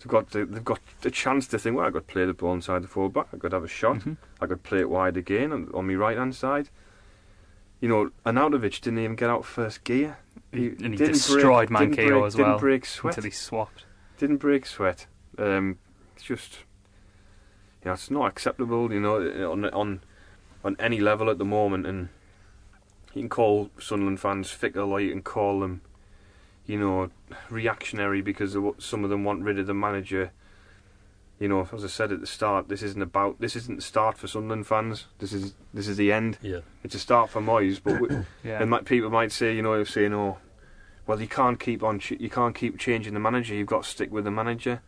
[0.00, 2.52] They've got the, they've got a chance to think, well, I could play the ball
[2.52, 3.28] inside the fullback.
[3.32, 3.96] I could have a shot.
[4.00, 4.16] Mhm.
[4.40, 6.68] I could play it wide again on, on my right hand side.
[7.80, 10.18] You know, Arnautovic didn't even get out first gear.
[10.52, 12.46] He and he destroyed break, Manquillo break, as well.
[12.48, 13.84] didn't break sweat until he swapped.
[14.18, 15.06] didn't break sweat.
[15.38, 15.78] Um,
[16.14, 16.58] it's just,
[17.86, 18.92] you know, it's not acceptable.
[18.92, 20.00] You know, on on
[20.64, 22.08] on any level at the moment, and
[23.14, 25.82] you can call Sunderland fans fickle, or you can call them,
[26.66, 27.10] you know,
[27.48, 30.32] reactionary because of what- some of them want rid of the manager.
[31.38, 34.18] You know, as I said at the start, this isn't about this isn't the start
[34.18, 35.06] for Sunderland fans.
[35.20, 36.38] This is this is the end.
[36.42, 38.08] Yeah, It's a start for Moyes, but we,
[38.42, 38.60] Yeah.
[38.60, 40.38] and might, people might say, you know, saying, "Oh,
[41.06, 43.54] well, you can't keep on, you can't keep changing the manager.
[43.54, 44.80] You've got to stick with the manager."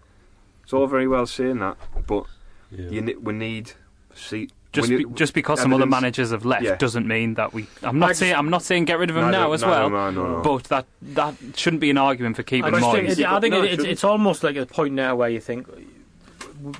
[0.65, 1.77] It's all very well saying that,
[2.09, 2.25] but
[2.71, 2.91] yeah.
[2.91, 3.73] you we need
[4.15, 6.77] see just we be, just because some other managers have left Yeah.
[6.77, 7.67] doesn't mean that we.
[7.83, 9.63] I'm I not just- saying I'm not saying get rid of him Neither- now as
[9.63, 10.09] neither well.
[10.09, 10.43] am no, no.
[10.43, 13.63] But that that shouldn't be an argument for keeping I think, it, I think No,
[13.63, 15.67] it, it it's, it's almost like a point now where you think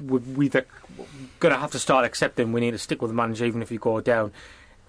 [0.03, 0.51] we, we're
[1.41, 3.71] going to have to start accepting we need to stick with the manager even if
[3.71, 4.33] you go down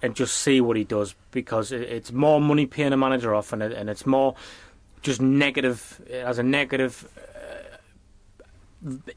[0.02, 3.52] and just see what he does because it, it's more money paying a manager off
[3.52, 4.34] and, it, and it's more
[5.02, 7.08] just negative, it has a negative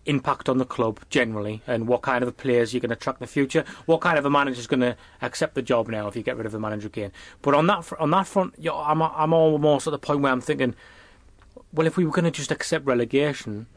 [0.05, 3.25] impact on the club generally and what kind of players you're going to attract in
[3.25, 3.63] the future.
[3.85, 6.35] What kind of a manager is going to accept the job now if you get
[6.35, 7.11] rid of the manager again?
[7.41, 10.19] But on that fr- on that front, you know, I'm I'm almost at the point
[10.21, 10.75] where I'm thinking,
[11.71, 13.67] well, if we were going to just accept relegation,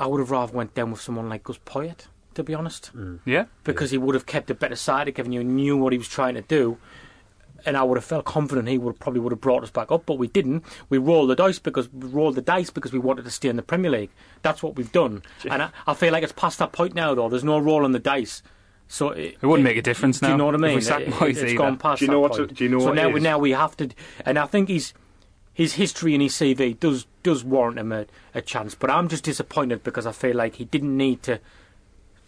[0.00, 3.20] I would have rather went down with someone like Gus Poyet, to be honest, mm.
[3.24, 6.08] yeah, because he would have kept a better side, given you knew what he was
[6.08, 6.78] trying to do.
[7.64, 10.04] And I would have felt confident he would probably would have brought us back up,
[10.06, 10.64] but we didn't.
[10.88, 13.56] We rolled the dice because we rolled the dice because we wanted to stay in
[13.56, 14.10] the Premier League.
[14.42, 17.14] That's what we've done, and I, I feel like it's past that point now.
[17.14, 18.42] Though there's no rolling the dice,
[18.88, 20.28] so it, it wouldn't make a difference now.
[20.28, 20.74] do you know what I if mean?
[20.76, 21.54] we sack It- Moyes it's either.
[21.56, 22.54] gone past Do you know that what's- point.
[22.54, 23.90] do you know so what now, it we, now we have to,
[24.26, 24.92] and I think he's
[25.54, 28.74] his history and his CV does does warrant him a, a chance.
[28.74, 31.38] But I'm just disappointed because I feel like he didn't need to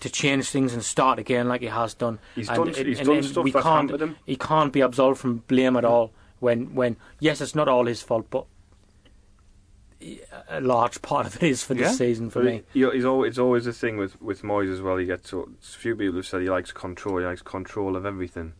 [0.05, 2.19] to change things and start again like he has done.
[2.35, 4.17] He's and, done- and- he's and- done stuff we can't.
[4.25, 6.12] He can't be absolved from blame at all.
[6.40, 8.45] When when yes, it's not all his fault, but
[10.51, 11.88] a large part of it is for Yeah.
[11.88, 12.62] this season for me.
[12.75, 14.97] he- he's always, it's always the thing with with Moyes as well.
[14.99, 17.19] He gets a few people have said he likes control.
[17.19, 18.53] He likes control of everything.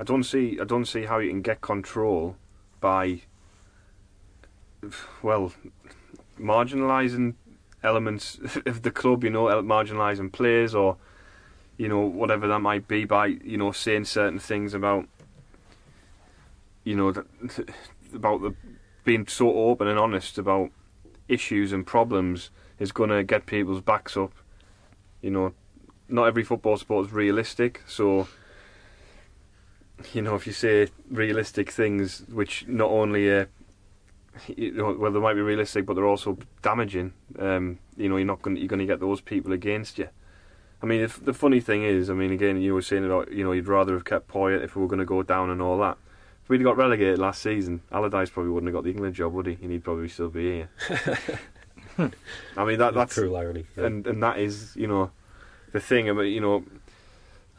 [0.00, 2.36] I don't see I don't see how you can get control
[2.80, 3.20] by
[5.22, 5.52] well
[6.38, 7.34] marginalising
[7.82, 9.24] elements of the club.
[9.24, 10.96] You know, marginalising players or
[11.76, 15.06] you know whatever that might be by you know saying certain things about
[16.84, 17.08] you know
[18.14, 18.54] about the
[19.04, 20.70] being so open and honest about
[21.26, 24.32] issues and problems is going to get people's backs up.
[25.22, 25.54] You know,
[26.08, 28.28] not every football sport is realistic, so
[30.12, 33.46] you know if you say realistic things, which not only uh,
[34.48, 37.12] you know, well they might be realistic, but they're also damaging.
[37.38, 40.08] Um, you know, you're not going you're going to get those people against you.
[40.82, 43.44] I mean, if, the funny thing is, I mean, again, you were saying about you
[43.44, 45.78] know you'd rather have kept Poyet if we were going to go down and all
[45.78, 45.98] that.
[46.42, 49.46] If we'd got relegated last season, Allardyce probably wouldn't have got the England job, would
[49.46, 49.58] he?
[49.60, 50.70] And he'd probably still be here.
[52.56, 53.66] I mean, that that's cruel irony.
[53.76, 53.86] Yeah.
[53.86, 55.10] and and that is you know
[55.72, 56.64] the thing about you know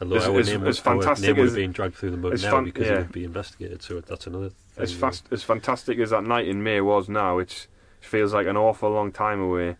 [0.00, 2.10] Although as- our as- name, as our fantastic name would as- have been dragged through
[2.10, 2.94] the mud now fan- because yeah.
[2.94, 3.82] it would be investigated.
[3.82, 4.50] So that's another.
[4.88, 7.66] Thing, as fast as fantastic as that night in May was now, it
[8.00, 9.76] feels like an awful long time away.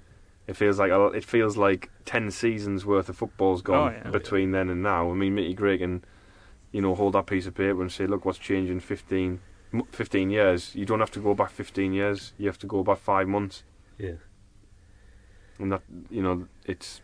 [0.46, 4.00] It feels like a, it feels like ten seasons worth of football's oh, gone Oh,
[4.04, 4.10] yeah.
[4.10, 5.10] between then and now.
[5.10, 6.04] I mean, Mickey Gray can,
[6.72, 9.40] you know, hold that piece of paper and say, "Look, what's changed in 15,
[9.92, 12.32] 15 years." You don't have to go back fifteen years.
[12.38, 13.62] You have to go back five months.
[13.98, 14.14] Yeah.
[15.58, 17.00] and that you know, it's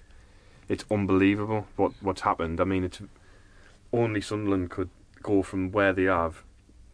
[0.69, 2.61] it's unbelievable what what's happened.
[2.61, 3.01] I mean, it's
[3.93, 4.91] only Sunderland could
[5.23, 6.45] go from where they have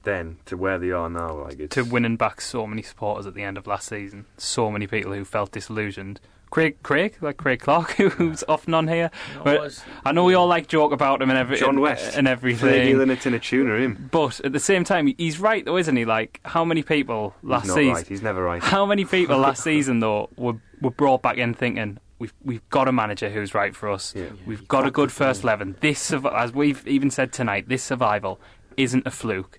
[0.04, 1.34] then to where they are now.
[1.44, 4.26] Like it's to winning back so many supporters at the end of last season.
[4.36, 6.20] So many people who felt disillusioned.
[6.50, 9.10] Craig, Craig, like Craig Clark, who's often on here.
[9.42, 12.28] But was- I know we all like joke about him and every John West and
[12.28, 12.70] everything.
[12.70, 13.76] nailing it in a tuner.
[13.76, 14.08] Him.
[14.12, 16.04] But at the same time, he's right though, isn't he?
[16.04, 17.94] Like how many people last He's not season?
[17.94, 18.06] right.
[18.06, 18.62] He's never right.
[18.62, 22.86] How many people last season though were were brought back in thinking we've we've got
[22.86, 24.14] a manager who's right for us.
[24.14, 24.26] Yeah.
[24.46, 25.74] We've got a good first eleven.
[25.80, 28.40] This, as we've even said tonight, this survival
[28.76, 29.58] isn't a fluke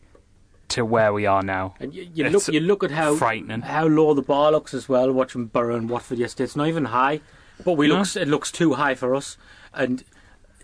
[0.69, 1.75] to where we are now.
[1.80, 3.62] And you, you look, you look at how frightening.
[3.62, 5.12] how low the bar looks as well.
[5.12, 7.21] Watching Borough and Watford yesterday, it's not even high,
[7.63, 7.97] but we No.
[7.97, 9.38] looks it looks too high for us.
[9.73, 10.04] And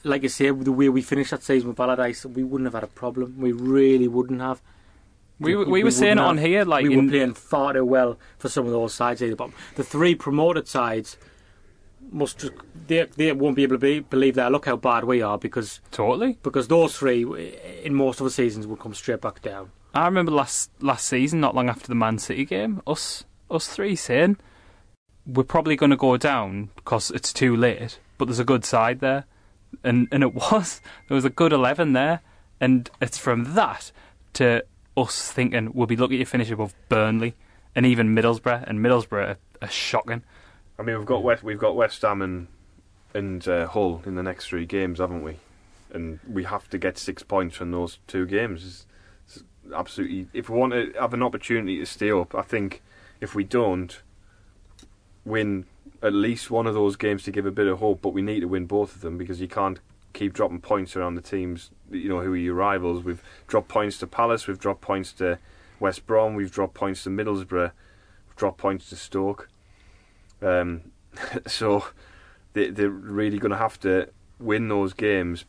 [0.03, 2.73] like I say, with the way we finished that season with Allardyce, we wouldn't have
[2.73, 3.35] had a problem.
[3.37, 4.61] We really wouldn't have.
[5.39, 7.83] We were- we were saying it on here, like we in- were playing far too
[7.85, 9.53] well for some of those sides the bottom.
[9.75, 11.17] The three promoted sides
[12.11, 12.53] must just,
[12.87, 14.51] they they won't be able to be, believe that.
[14.51, 16.37] Look how bad we are because Totally.
[16.43, 19.71] because those three eh, in most of the seasons will come straight back down.
[19.93, 23.95] I remember last last season, not long after the Man City game, us us three
[23.95, 24.37] saying
[25.25, 27.99] we're probably going to go down because it's too late.
[28.17, 29.25] But there's a good side there,
[29.83, 32.21] and and it was there was a good eleven there,
[32.59, 33.91] and it's from that
[34.33, 34.63] to
[34.95, 37.35] us thinking we'll be lucky to finish above Burnley
[37.75, 40.23] and even Middlesbrough, and Middlesbrough are, are shocking.
[40.77, 42.47] I mean, we've got West, we've got West Ham and
[43.13, 45.37] and uh, Hull in the next three games, haven't we?
[45.93, 48.85] And we have to get six points from those two games.
[49.73, 50.27] Absolutely.
[50.33, 52.81] If we want to have an opportunity to stay up, I think
[53.19, 54.01] if we don't
[55.25, 55.65] win
[56.01, 58.39] at least one of those games to give a bit of hope, but we need
[58.41, 59.79] to win both of them because you can't
[60.13, 61.69] keep dropping points around the teams.
[61.89, 63.03] You know who are your rivals.
[63.03, 64.47] We've dropped points to Palace.
[64.47, 65.37] We've dropped points to
[65.79, 66.35] West Brom.
[66.35, 67.71] We've dropped points to Middlesbrough.
[68.27, 69.49] We've dropped points to Stoke.
[70.41, 70.91] Um,
[71.47, 71.85] so
[72.53, 75.45] they, they're really going to have to win those games.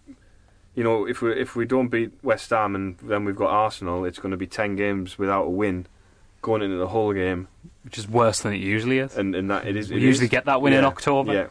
[0.75, 4.05] You know, if we if we don't beat West Ham and then we've got Arsenal,
[4.05, 5.87] it's going to be ten games without a win
[6.41, 7.47] going into the whole game,
[7.85, 9.17] Which is worse than it usually is.
[9.17, 9.91] and, and that it is.
[9.91, 11.33] We it usually is- get that win in October.
[11.35, 11.47] Yeah,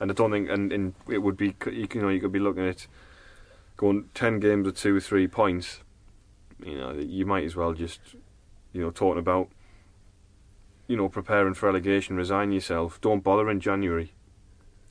[0.00, 2.66] and I don't think, and, and it would be, you know, you could be looking
[2.66, 2.86] at
[3.76, 5.80] going ten games or two or three points.
[6.64, 8.00] You know, you might as well just,
[8.72, 9.48] you know, talking about,
[10.88, 13.00] you know, preparing for relegation, resign yourself.
[13.00, 14.12] Don't bother in January.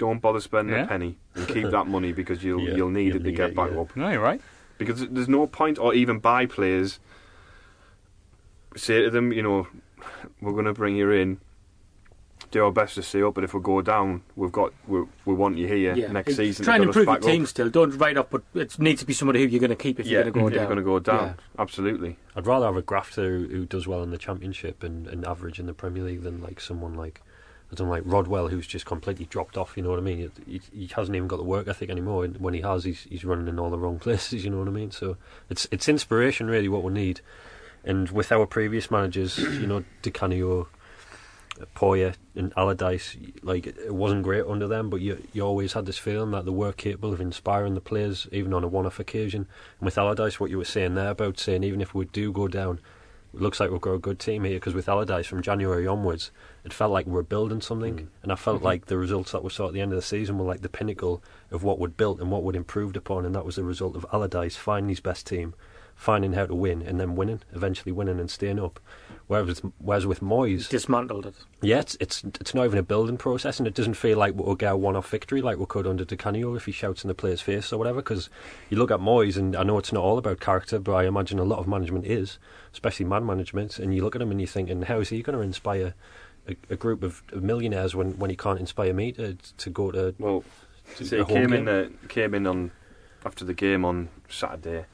[0.02, 0.86] Don't bother spending Yeah.
[0.86, 3.36] a penny and keep that money because you'll Yeah, you'll need you'll it to need
[3.38, 3.80] get it, back yeah.
[3.82, 3.96] up.
[3.96, 4.42] No, you're right.
[4.80, 7.00] Because there's no point, or even buy players.
[8.76, 9.68] Say to them, you know,
[10.42, 11.40] we're going to bring you in.
[12.50, 15.34] Do our best to stay up, but if we go down, we've got we we
[15.36, 16.66] want you here next It's season.
[16.66, 17.30] Try to and get us improve your back up.
[17.32, 17.70] team still.
[17.70, 20.06] Don't write up, but it needs to be somebody who you're going to keep if
[20.08, 20.60] yeah, you're going to go if down.
[20.62, 21.28] you're going to go down.
[21.28, 21.62] Yeah.
[21.62, 22.18] Absolutely.
[22.36, 25.60] I'd rather have a grafter who, who does well in the Championship and, and average
[25.60, 27.22] in the Premier League than like someone like
[27.72, 29.78] I don't like Rodwell who's just completely dropped off.
[29.78, 30.32] You know what I mean?
[30.46, 32.26] He, he hasn't even got the work ethic anymore.
[32.26, 34.44] And when he has, he's he's running in all the wrong places.
[34.44, 34.92] You know what I mean?
[34.92, 35.18] So
[35.50, 37.22] it's it's inspiration really what we need.
[37.84, 40.68] And with our previous managers, you know, Di Canio,
[41.76, 45.98] Poyet, and Allardyce, like it wasn't great under them, but you you always had this
[45.98, 49.48] feeling that they were capable of inspiring the players, even on a one-off occasion.
[49.80, 52.50] And with Allardyce, what you were saying there about saying even if we do go
[52.50, 52.82] down,
[53.34, 54.58] it looks like we've got a good team here.
[54.58, 56.32] Because with Allardyce from January onwards,
[56.64, 58.08] it felt like we're building something, mm.
[58.24, 58.66] and I felt mm-hmm.
[58.66, 60.70] like the results that we saw at the end of the season were like the
[60.70, 63.96] pinnacle of what we'd built and what we'd improved upon, and that was the result
[63.96, 65.54] of Allardyce finding his best team,
[65.96, 68.80] finding how to win, and then winning, eventually winning and staying up.
[69.28, 71.36] Whereas, whereas with Moyes, Dismantled it.
[71.62, 74.56] yeah, it's, it's it's not even a building process, and it doesn't feel like we'll
[74.56, 77.14] get a one-off victory like we could under Di Canio if he shouts in the
[77.14, 78.02] player's face or whatever.
[78.02, 78.30] Because
[78.70, 81.40] you look at Moyes, and I know it's not all about character, but I imagine
[81.40, 82.40] a lot of management is,
[82.74, 83.80] especially man management.
[83.80, 85.94] And you look at him and you're thinking, how is he going to inspire
[86.48, 90.16] a, a group of millionaires when, when he can't inspire me to to go to?
[90.20, 90.44] Well,
[90.98, 91.68] to so he came in.
[91.68, 92.72] Uh, came in on
[93.26, 94.86] after the game on Saturday,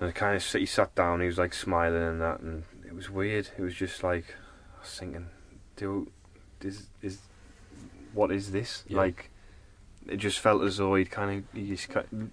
[0.00, 1.20] and kind of he sat down.
[1.20, 3.50] He was like smiling and that, and it was weird.
[3.56, 4.34] It was just like
[4.76, 5.26] I was thinking,
[5.76, 6.10] do
[6.60, 7.18] is is
[8.12, 8.98] what is this Yeah.
[8.98, 9.30] like?
[10.08, 11.58] It just felt as though he'd kind of.
[11.60, 11.88] He just,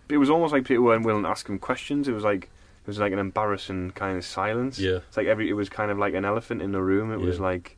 [0.07, 2.07] it was almost like people weren't willing to ask him questions.
[2.07, 2.49] It was like
[2.83, 4.77] it was like an embarrassing kind of silence.
[4.77, 4.99] Yeah.
[5.07, 5.49] It's like every.
[5.49, 7.11] It was kind of like an elephant in the room.
[7.11, 7.77] It was like.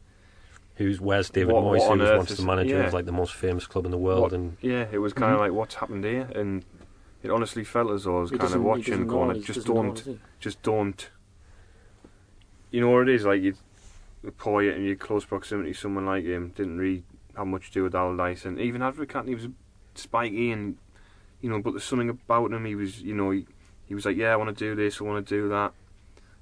[0.78, 2.88] Who's where's David What- Moyes, what on who earth once is- the manager yeah.
[2.88, 5.32] of like the most famous club in the world, What- and Yeah, it was kind
[5.32, 5.44] of Mhm.
[5.44, 6.66] like what's happened here, and
[7.24, 9.60] it honestly felt as though I was He kind of watching, going, know, like, just
[9.66, 11.10] doesn't know, don't, just don't.
[12.72, 13.42] You know what it is like?
[13.42, 13.54] You
[14.38, 17.04] Poyet in your close proximity, to someone like him didn't really
[17.38, 19.48] have much to do with Allardyce, and even Advocat, he was
[19.94, 20.78] spiky, and
[21.42, 22.66] you know, but there's something about him.
[22.66, 23.46] He was, you know, he,
[23.88, 25.74] he was like, yeah, I want to do this, I want to do that.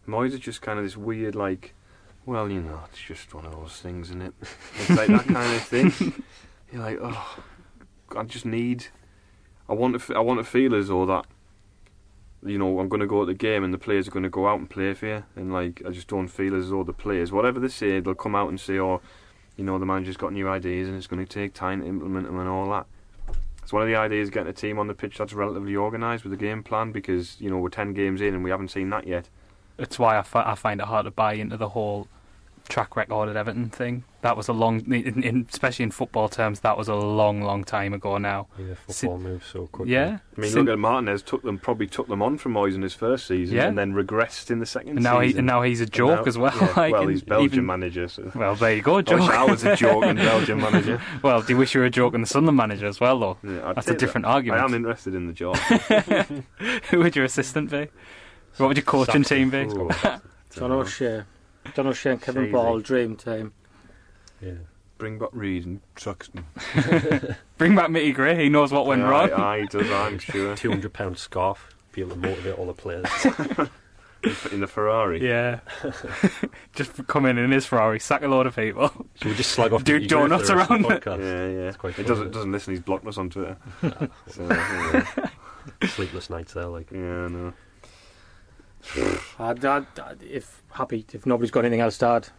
[0.07, 1.73] Moyes is just kind of this weird, like,
[2.25, 4.33] well, you know, it's just one of those things, isn't it?
[4.79, 6.23] It's like that kind of thing.
[6.71, 7.43] You're like, oh,
[8.15, 8.87] I just need.
[9.69, 9.99] I want to.
[9.99, 11.25] f- I want to feel as though that
[12.45, 14.29] you know, I'm going to go to the game and the players are going to
[14.29, 15.23] go out and play for you.
[15.35, 18.35] And like, I just don't feel as though the players, whatever they say, they'll come
[18.35, 19.01] out and say, oh,
[19.55, 22.25] you know, the manager's got new ideas and it's going to take time to implement
[22.25, 22.85] them and all that.
[23.63, 26.33] It's one of the ideas getting a team on the pitch that's relatively organised with
[26.33, 29.07] a game plan because you know we're ten games in and we haven't seen that
[29.07, 29.29] yet.
[29.77, 32.07] That's why I, fi- I find it hard to buy into the whole
[32.69, 34.03] track record at Everton thing.
[34.23, 37.65] That was a long, in, in, especially in football terms, that was a long, long
[37.65, 38.47] time ago now.
[38.57, 39.91] Yeah, football moves so quickly.
[39.93, 41.21] Yeah, I mean, Sin- look at Martinez.
[41.21, 43.67] Took them probably took them on from Moyes in his first season, Yeah.
[43.67, 46.21] and then regressed in the second and now he, and now he's a And joke
[46.21, 46.55] now- as well.
[46.55, 48.07] yeah, like, well, he's Belgian even- manager.
[48.07, 48.31] So.
[48.33, 49.21] Well, there you go, I wish joke.
[49.29, 51.01] I was a joke and Belgian manager.
[51.21, 53.37] well, do you wish you were a joke and the Sunderland manager as well, though?
[53.43, 54.31] Yeah, That's a different that.
[54.31, 54.61] argument.
[54.61, 55.57] I am interested in the job.
[56.91, 57.87] Who would your assistant be?
[58.57, 59.63] What would your coaching team be?
[59.63, 59.89] Ooh.
[60.55, 61.23] John O'Shea.
[61.75, 62.51] John O'Shea and Kevin Cheesy.
[62.53, 63.51] Ball, dream team.
[64.43, 64.51] Yeah.
[64.97, 66.45] Bring back Reid and Truxton.
[67.57, 68.41] Bring back Mickey Gray.
[68.41, 69.31] He knows what went aye, wrong.
[69.33, 69.89] Aye, he does.
[69.91, 70.55] I'm sure.
[70.55, 71.75] Two hundred pound scarf.
[71.91, 73.05] Be able to motivate all the players.
[74.51, 75.21] in the Ferrari.
[75.27, 75.59] Yeah.
[76.73, 78.87] Just come in in his Ferrari, sack a load of people.
[79.15, 80.91] So we just slag off Do Mickey Gray for the donuts rest of the around
[80.97, 81.03] it.
[81.03, 81.19] podcast.
[81.19, 81.67] Yeah, yeah.
[81.67, 82.33] It's quite He fun, doesn't isn't it?
[82.33, 82.73] doesn't listen.
[82.73, 83.57] He's blocked us on Twitter.
[84.27, 86.89] so, yeah, Sleepless nights there, like.
[86.91, 87.53] yeah, no.
[89.39, 92.29] I'd, I'd, I'd- if happy, if nobody's got anything else to add,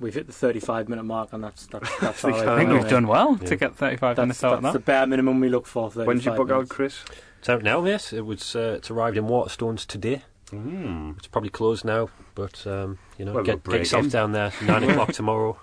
[0.00, 2.48] we've hit the 35 minute mark, and that's that's, that's all think right.
[2.54, 3.48] I think we've done well Yeah.
[3.48, 5.90] to get 35 That's, minutes out that's the bare minimum we look for.
[5.90, 6.68] When did you 35 book out.
[6.68, 7.04] Chris?
[7.38, 8.12] It's out now, mate.
[8.12, 8.56] It was.
[8.56, 10.22] Uh, it's arrived in Waterstones today.
[10.50, 11.16] Mm.
[11.18, 14.52] It's probably closed now, but um, you know, Well, get, we'll get yourself down there.
[14.62, 15.58] Nine o'clock tomorrow.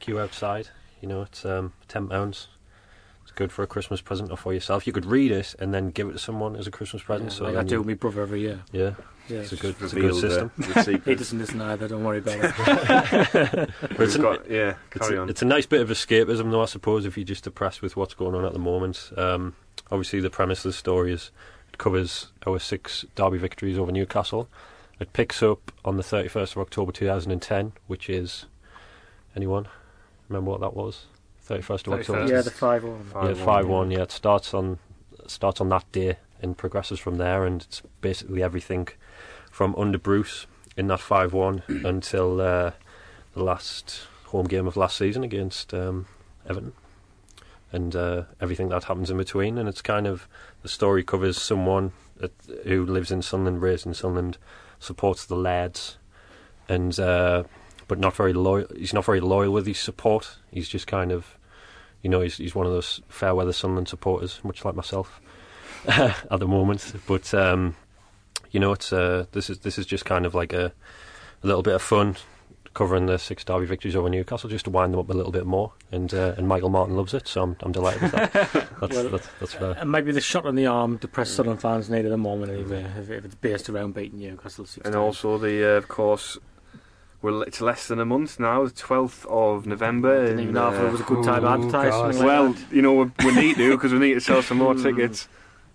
[0.00, 0.68] Queue outside.
[1.00, 2.48] You know, it's um, ten pounds.
[3.36, 4.86] It's good for a Christmas present or for yourself.
[4.86, 7.32] You could read it and then give it to someone as a Christmas present.
[7.32, 8.62] Yeah, so like I then do you- with my brother every year.
[8.72, 8.94] yeah,
[9.28, 9.40] Yeah.
[9.40, 10.50] it's a good, it's a good system.
[10.56, 11.02] The, secret.
[11.04, 11.86] He doesn't listen either.
[11.86, 12.54] Don't worry about it.
[13.82, 16.62] But it's, an- got, yeah, it's, carry a, it's a nice bit of escapism, though.
[16.62, 19.10] I suppose if you're just depressed with what's going on at the moment.
[19.18, 19.54] Um,
[19.90, 21.30] obviously, the premise of the story is
[21.70, 24.48] it covers our six derby victories over Newcastle.
[24.98, 28.46] It picks up on the 31st of October 2010, which is
[29.36, 29.68] anyone
[30.30, 31.04] remember what that was?
[31.46, 31.98] 31st of 31st.
[32.00, 32.26] October.
[32.26, 33.06] yeah, the 5 1.
[33.14, 33.90] Yeah, 5-1, five one.
[33.90, 34.78] Yeah, it starts on
[35.26, 38.88] starts on that day and progresses from there, and it's basically everything
[39.50, 42.72] from under Bruce in that five one until uh,
[43.34, 46.06] the last home game of last season against um,
[46.48, 46.72] Everton,
[47.72, 49.58] and uh, everything that happens in between.
[49.58, 50.28] And it's kind of
[50.62, 52.32] the story covers someone that,
[52.64, 54.38] who lives in Sunderland, raised in Sunderland,
[54.78, 55.96] supports the lads,
[56.68, 57.44] and uh,
[57.88, 58.66] but not very loyal.
[58.76, 60.38] He's not very loyal with his support.
[60.50, 61.35] He's just kind of
[62.02, 65.20] you know, he's, he's one of those fair weather Sunderland supporters, much like myself
[65.88, 66.92] at the moment.
[67.06, 67.76] But um,
[68.50, 70.72] you know, it's uh, this is this is just kind of like a,
[71.42, 72.16] a little bit of fun
[72.74, 75.46] covering the six derby victories over Newcastle, just to wind them up a little bit
[75.46, 75.72] more.
[75.90, 78.32] And uh, and Michael Martin loves it, so I'm I'm delighted with that.
[78.80, 79.72] That's Well, that's, that's fair.
[79.78, 82.84] And maybe the shot on the arm depressed Sunderland fans need at the moment, anyway,
[82.98, 85.02] if, if it's based around beating Newcastle six And times.
[85.02, 86.36] also the, uh, of course,
[87.22, 90.26] well, it's less than a month now, the 12th of November.
[90.26, 92.18] Didn't even and, know if it uh, was a good time to oh, advertise something
[92.18, 92.72] like well, that.
[92.72, 94.82] you know, we, we need to because we need to sell some more Mm.
[94.82, 95.28] tickets.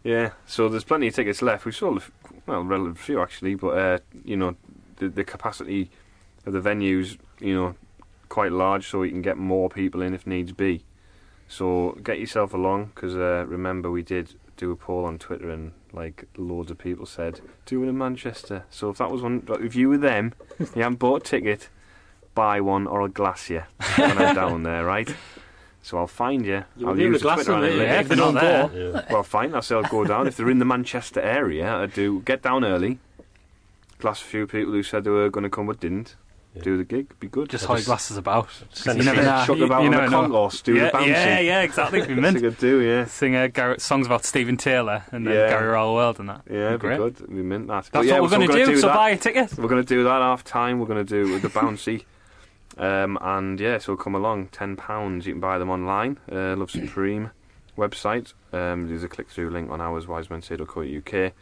[0.03, 1.65] Yeah, so there's plenty of tickets left.
[1.65, 2.03] We've sold,
[2.47, 4.55] well, relatively few actually, but, uh, you know,
[4.97, 5.91] the, the capacity
[6.45, 7.75] of the venues, you know,
[8.29, 10.83] quite large so we can get more people in if needs be.
[11.47, 15.73] So get yourself along because uh, remember we did do a poll on Twitter and
[15.93, 18.63] like loads of people said do it in Manchester.
[18.69, 21.69] So if that was one, if you were them, you haven't bought a ticket,
[22.33, 23.63] buy one or I'll glass you
[23.95, 25.13] when I'm down there, right?
[25.83, 26.63] So I'll find you.
[26.77, 28.69] You I'll use the glass Twitter on on it, it yeah, if they're not there.
[28.73, 29.05] Yeah.
[29.09, 29.55] Well, fine.
[29.55, 31.73] I'll say I'll go down if they're in the Manchester area.
[31.73, 32.99] I do get down early.
[33.97, 36.15] Glass a few people who said they were going to come but didn't.
[36.53, 36.63] Yeah.
[36.63, 37.17] Do the gig.
[37.19, 37.49] Be good.
[37.49, 38.49] Just I high glasses about.
[38.73, 39.43] Send You never few- know.
[39.45, 40.21] Chuck You- about you on the never know.
[40.23, 40.61] concourse.
[40.61, 41.11] Do yeah, the bouncing.
[41.13, 41.99] yeah, yeah, exactly.
[42.01, 42.81] We That's a meant good do.
[42.81, 43.05] Yeah.
[43.05, 45.49] sing uh, Garrett, songs about Steven Taylor and then Yeah.
[45.49, 46.41] Gary Rowell World and that.
[46.51, 46.97] Yeah, be Great.
[46.97, 47.27] good.
[47.29, 47.73] We meant that.
[47.85, 48.77] That's But yeah, what we're so going to gonna do.
[48.77, 48.95] so that.
[48.95, 49.57] buy a ticket.
[49.57, 50.79] We're going to do that half time.
[50.79, 52.03] We're going to do with the bouncy.
[52.77, 54.47] Um, and yeah, so come along.
[54.47, 55.27] Ten pounds.
[55.27, 56.17] You can buy them online.
[56.31, 57.31] Uh, Love Supreme
[57.77, 58.33] website.
[58.53, 61.33] Um, there's a click through link on ours wisemensay.co.uk.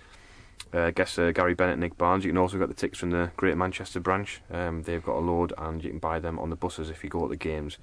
[0.72, 2.24] Uh, guess uh, Gary Bennett, Nick Barnes.
[2.24, 4.42] You can also get the tickets from the Great Manchester branch.
[4.52, 7.10] Um, they've got a load, and you can buy them on the buses if you
[7.10, 7.78] go to the games.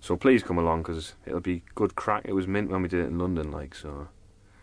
[0.00, 2.22] So please come along because it'll be good crack.
[2.26, 4.08] It was mint when we did it in London, like so.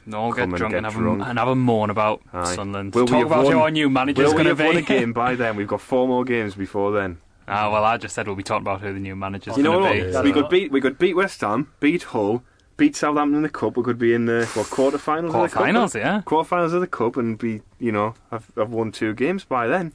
[0.05, 1.21] No, get and drunk get and, have drunk.
[1.23, 2.53] A, and have a moan about Aye.
[2.55, 2.93] Sunderland.
[2.93, 5.35] Will Talk about won- who our new manager's going to have won a game by
[5.35, 5.55] then?
[5.55, 7.17] We've got four more games before then.
[7.47, 9.79] Ah, well, I just said we'll be talking about who the new manager's You know
[9.79, 10.21] going to Yeah.
[10.21, 12.43] We could beat we could beat West Ham, beat Hull,
[12.77, 13.77] beat Southampton in the cup.
[13.77, 15.31] We could be in the what quarterfinals.
[15.31, 15.37] be.
[15.37, 15.63] of the cup?
[15.63, 16.21] Quarterfinals, yeah.
[16.25, 19.93] Quarterfinals of the cup, and be you know I've I've won two games by then.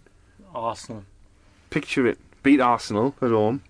[0.55, 1.05] Arsenal.
[1.71, 3.63] Picture it: beat Arsenal at home.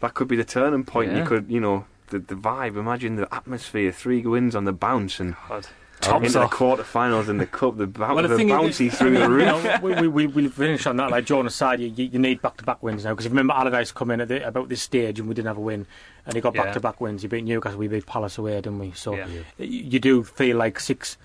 [0.00, 1.12] That could be the turning point.
[1.12, 1.18] Yeah.
[1.18, 2.76] You could you know the the vibe.
[2.76, 3.92] Imagine the atmosphere.
[3.92, 5.66] Three wins on the bounce, and God.
[6.00, 6.50] Tops into the off.
[6.52, 7.76] quarterfinals in the cup.
[7.76, 9.64] The, bou- Well, the, thing is- bouncy through I the mean, roof.
[9.64, 11.10] You know, we, we, we, we finish on that.
[11.10, 13.92] Like John aside, you, you you need back-to-back wins now because if you remember Allardyce
[13.92, 15.86] come in at the, about this stage and we didn't have a win,
[16.26, 16.64] and he got Yeah.
[16.64, 17.22] back-to-back wins.
[17.22, 18.92] You beat Newcastle, we beat Palace away, didn't we?
[18.92, 19.26] So Yeah.
[19.58, 21.16] y- you do feel like six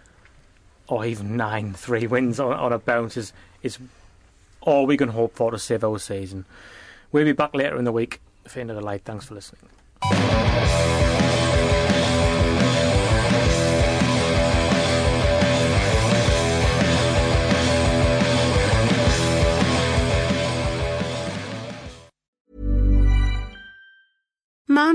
[0.88, 3.80] or even nine, three wins on, on a bounce is is
[4.62, 6.46] all we can hope for to save our season.
[7.12, 8.20] We'll be back later in the week.
[8.48, 9.02] For end of the light.
[9.06, 9.70] Thanks for listening.
[24.76, 24.95] Mom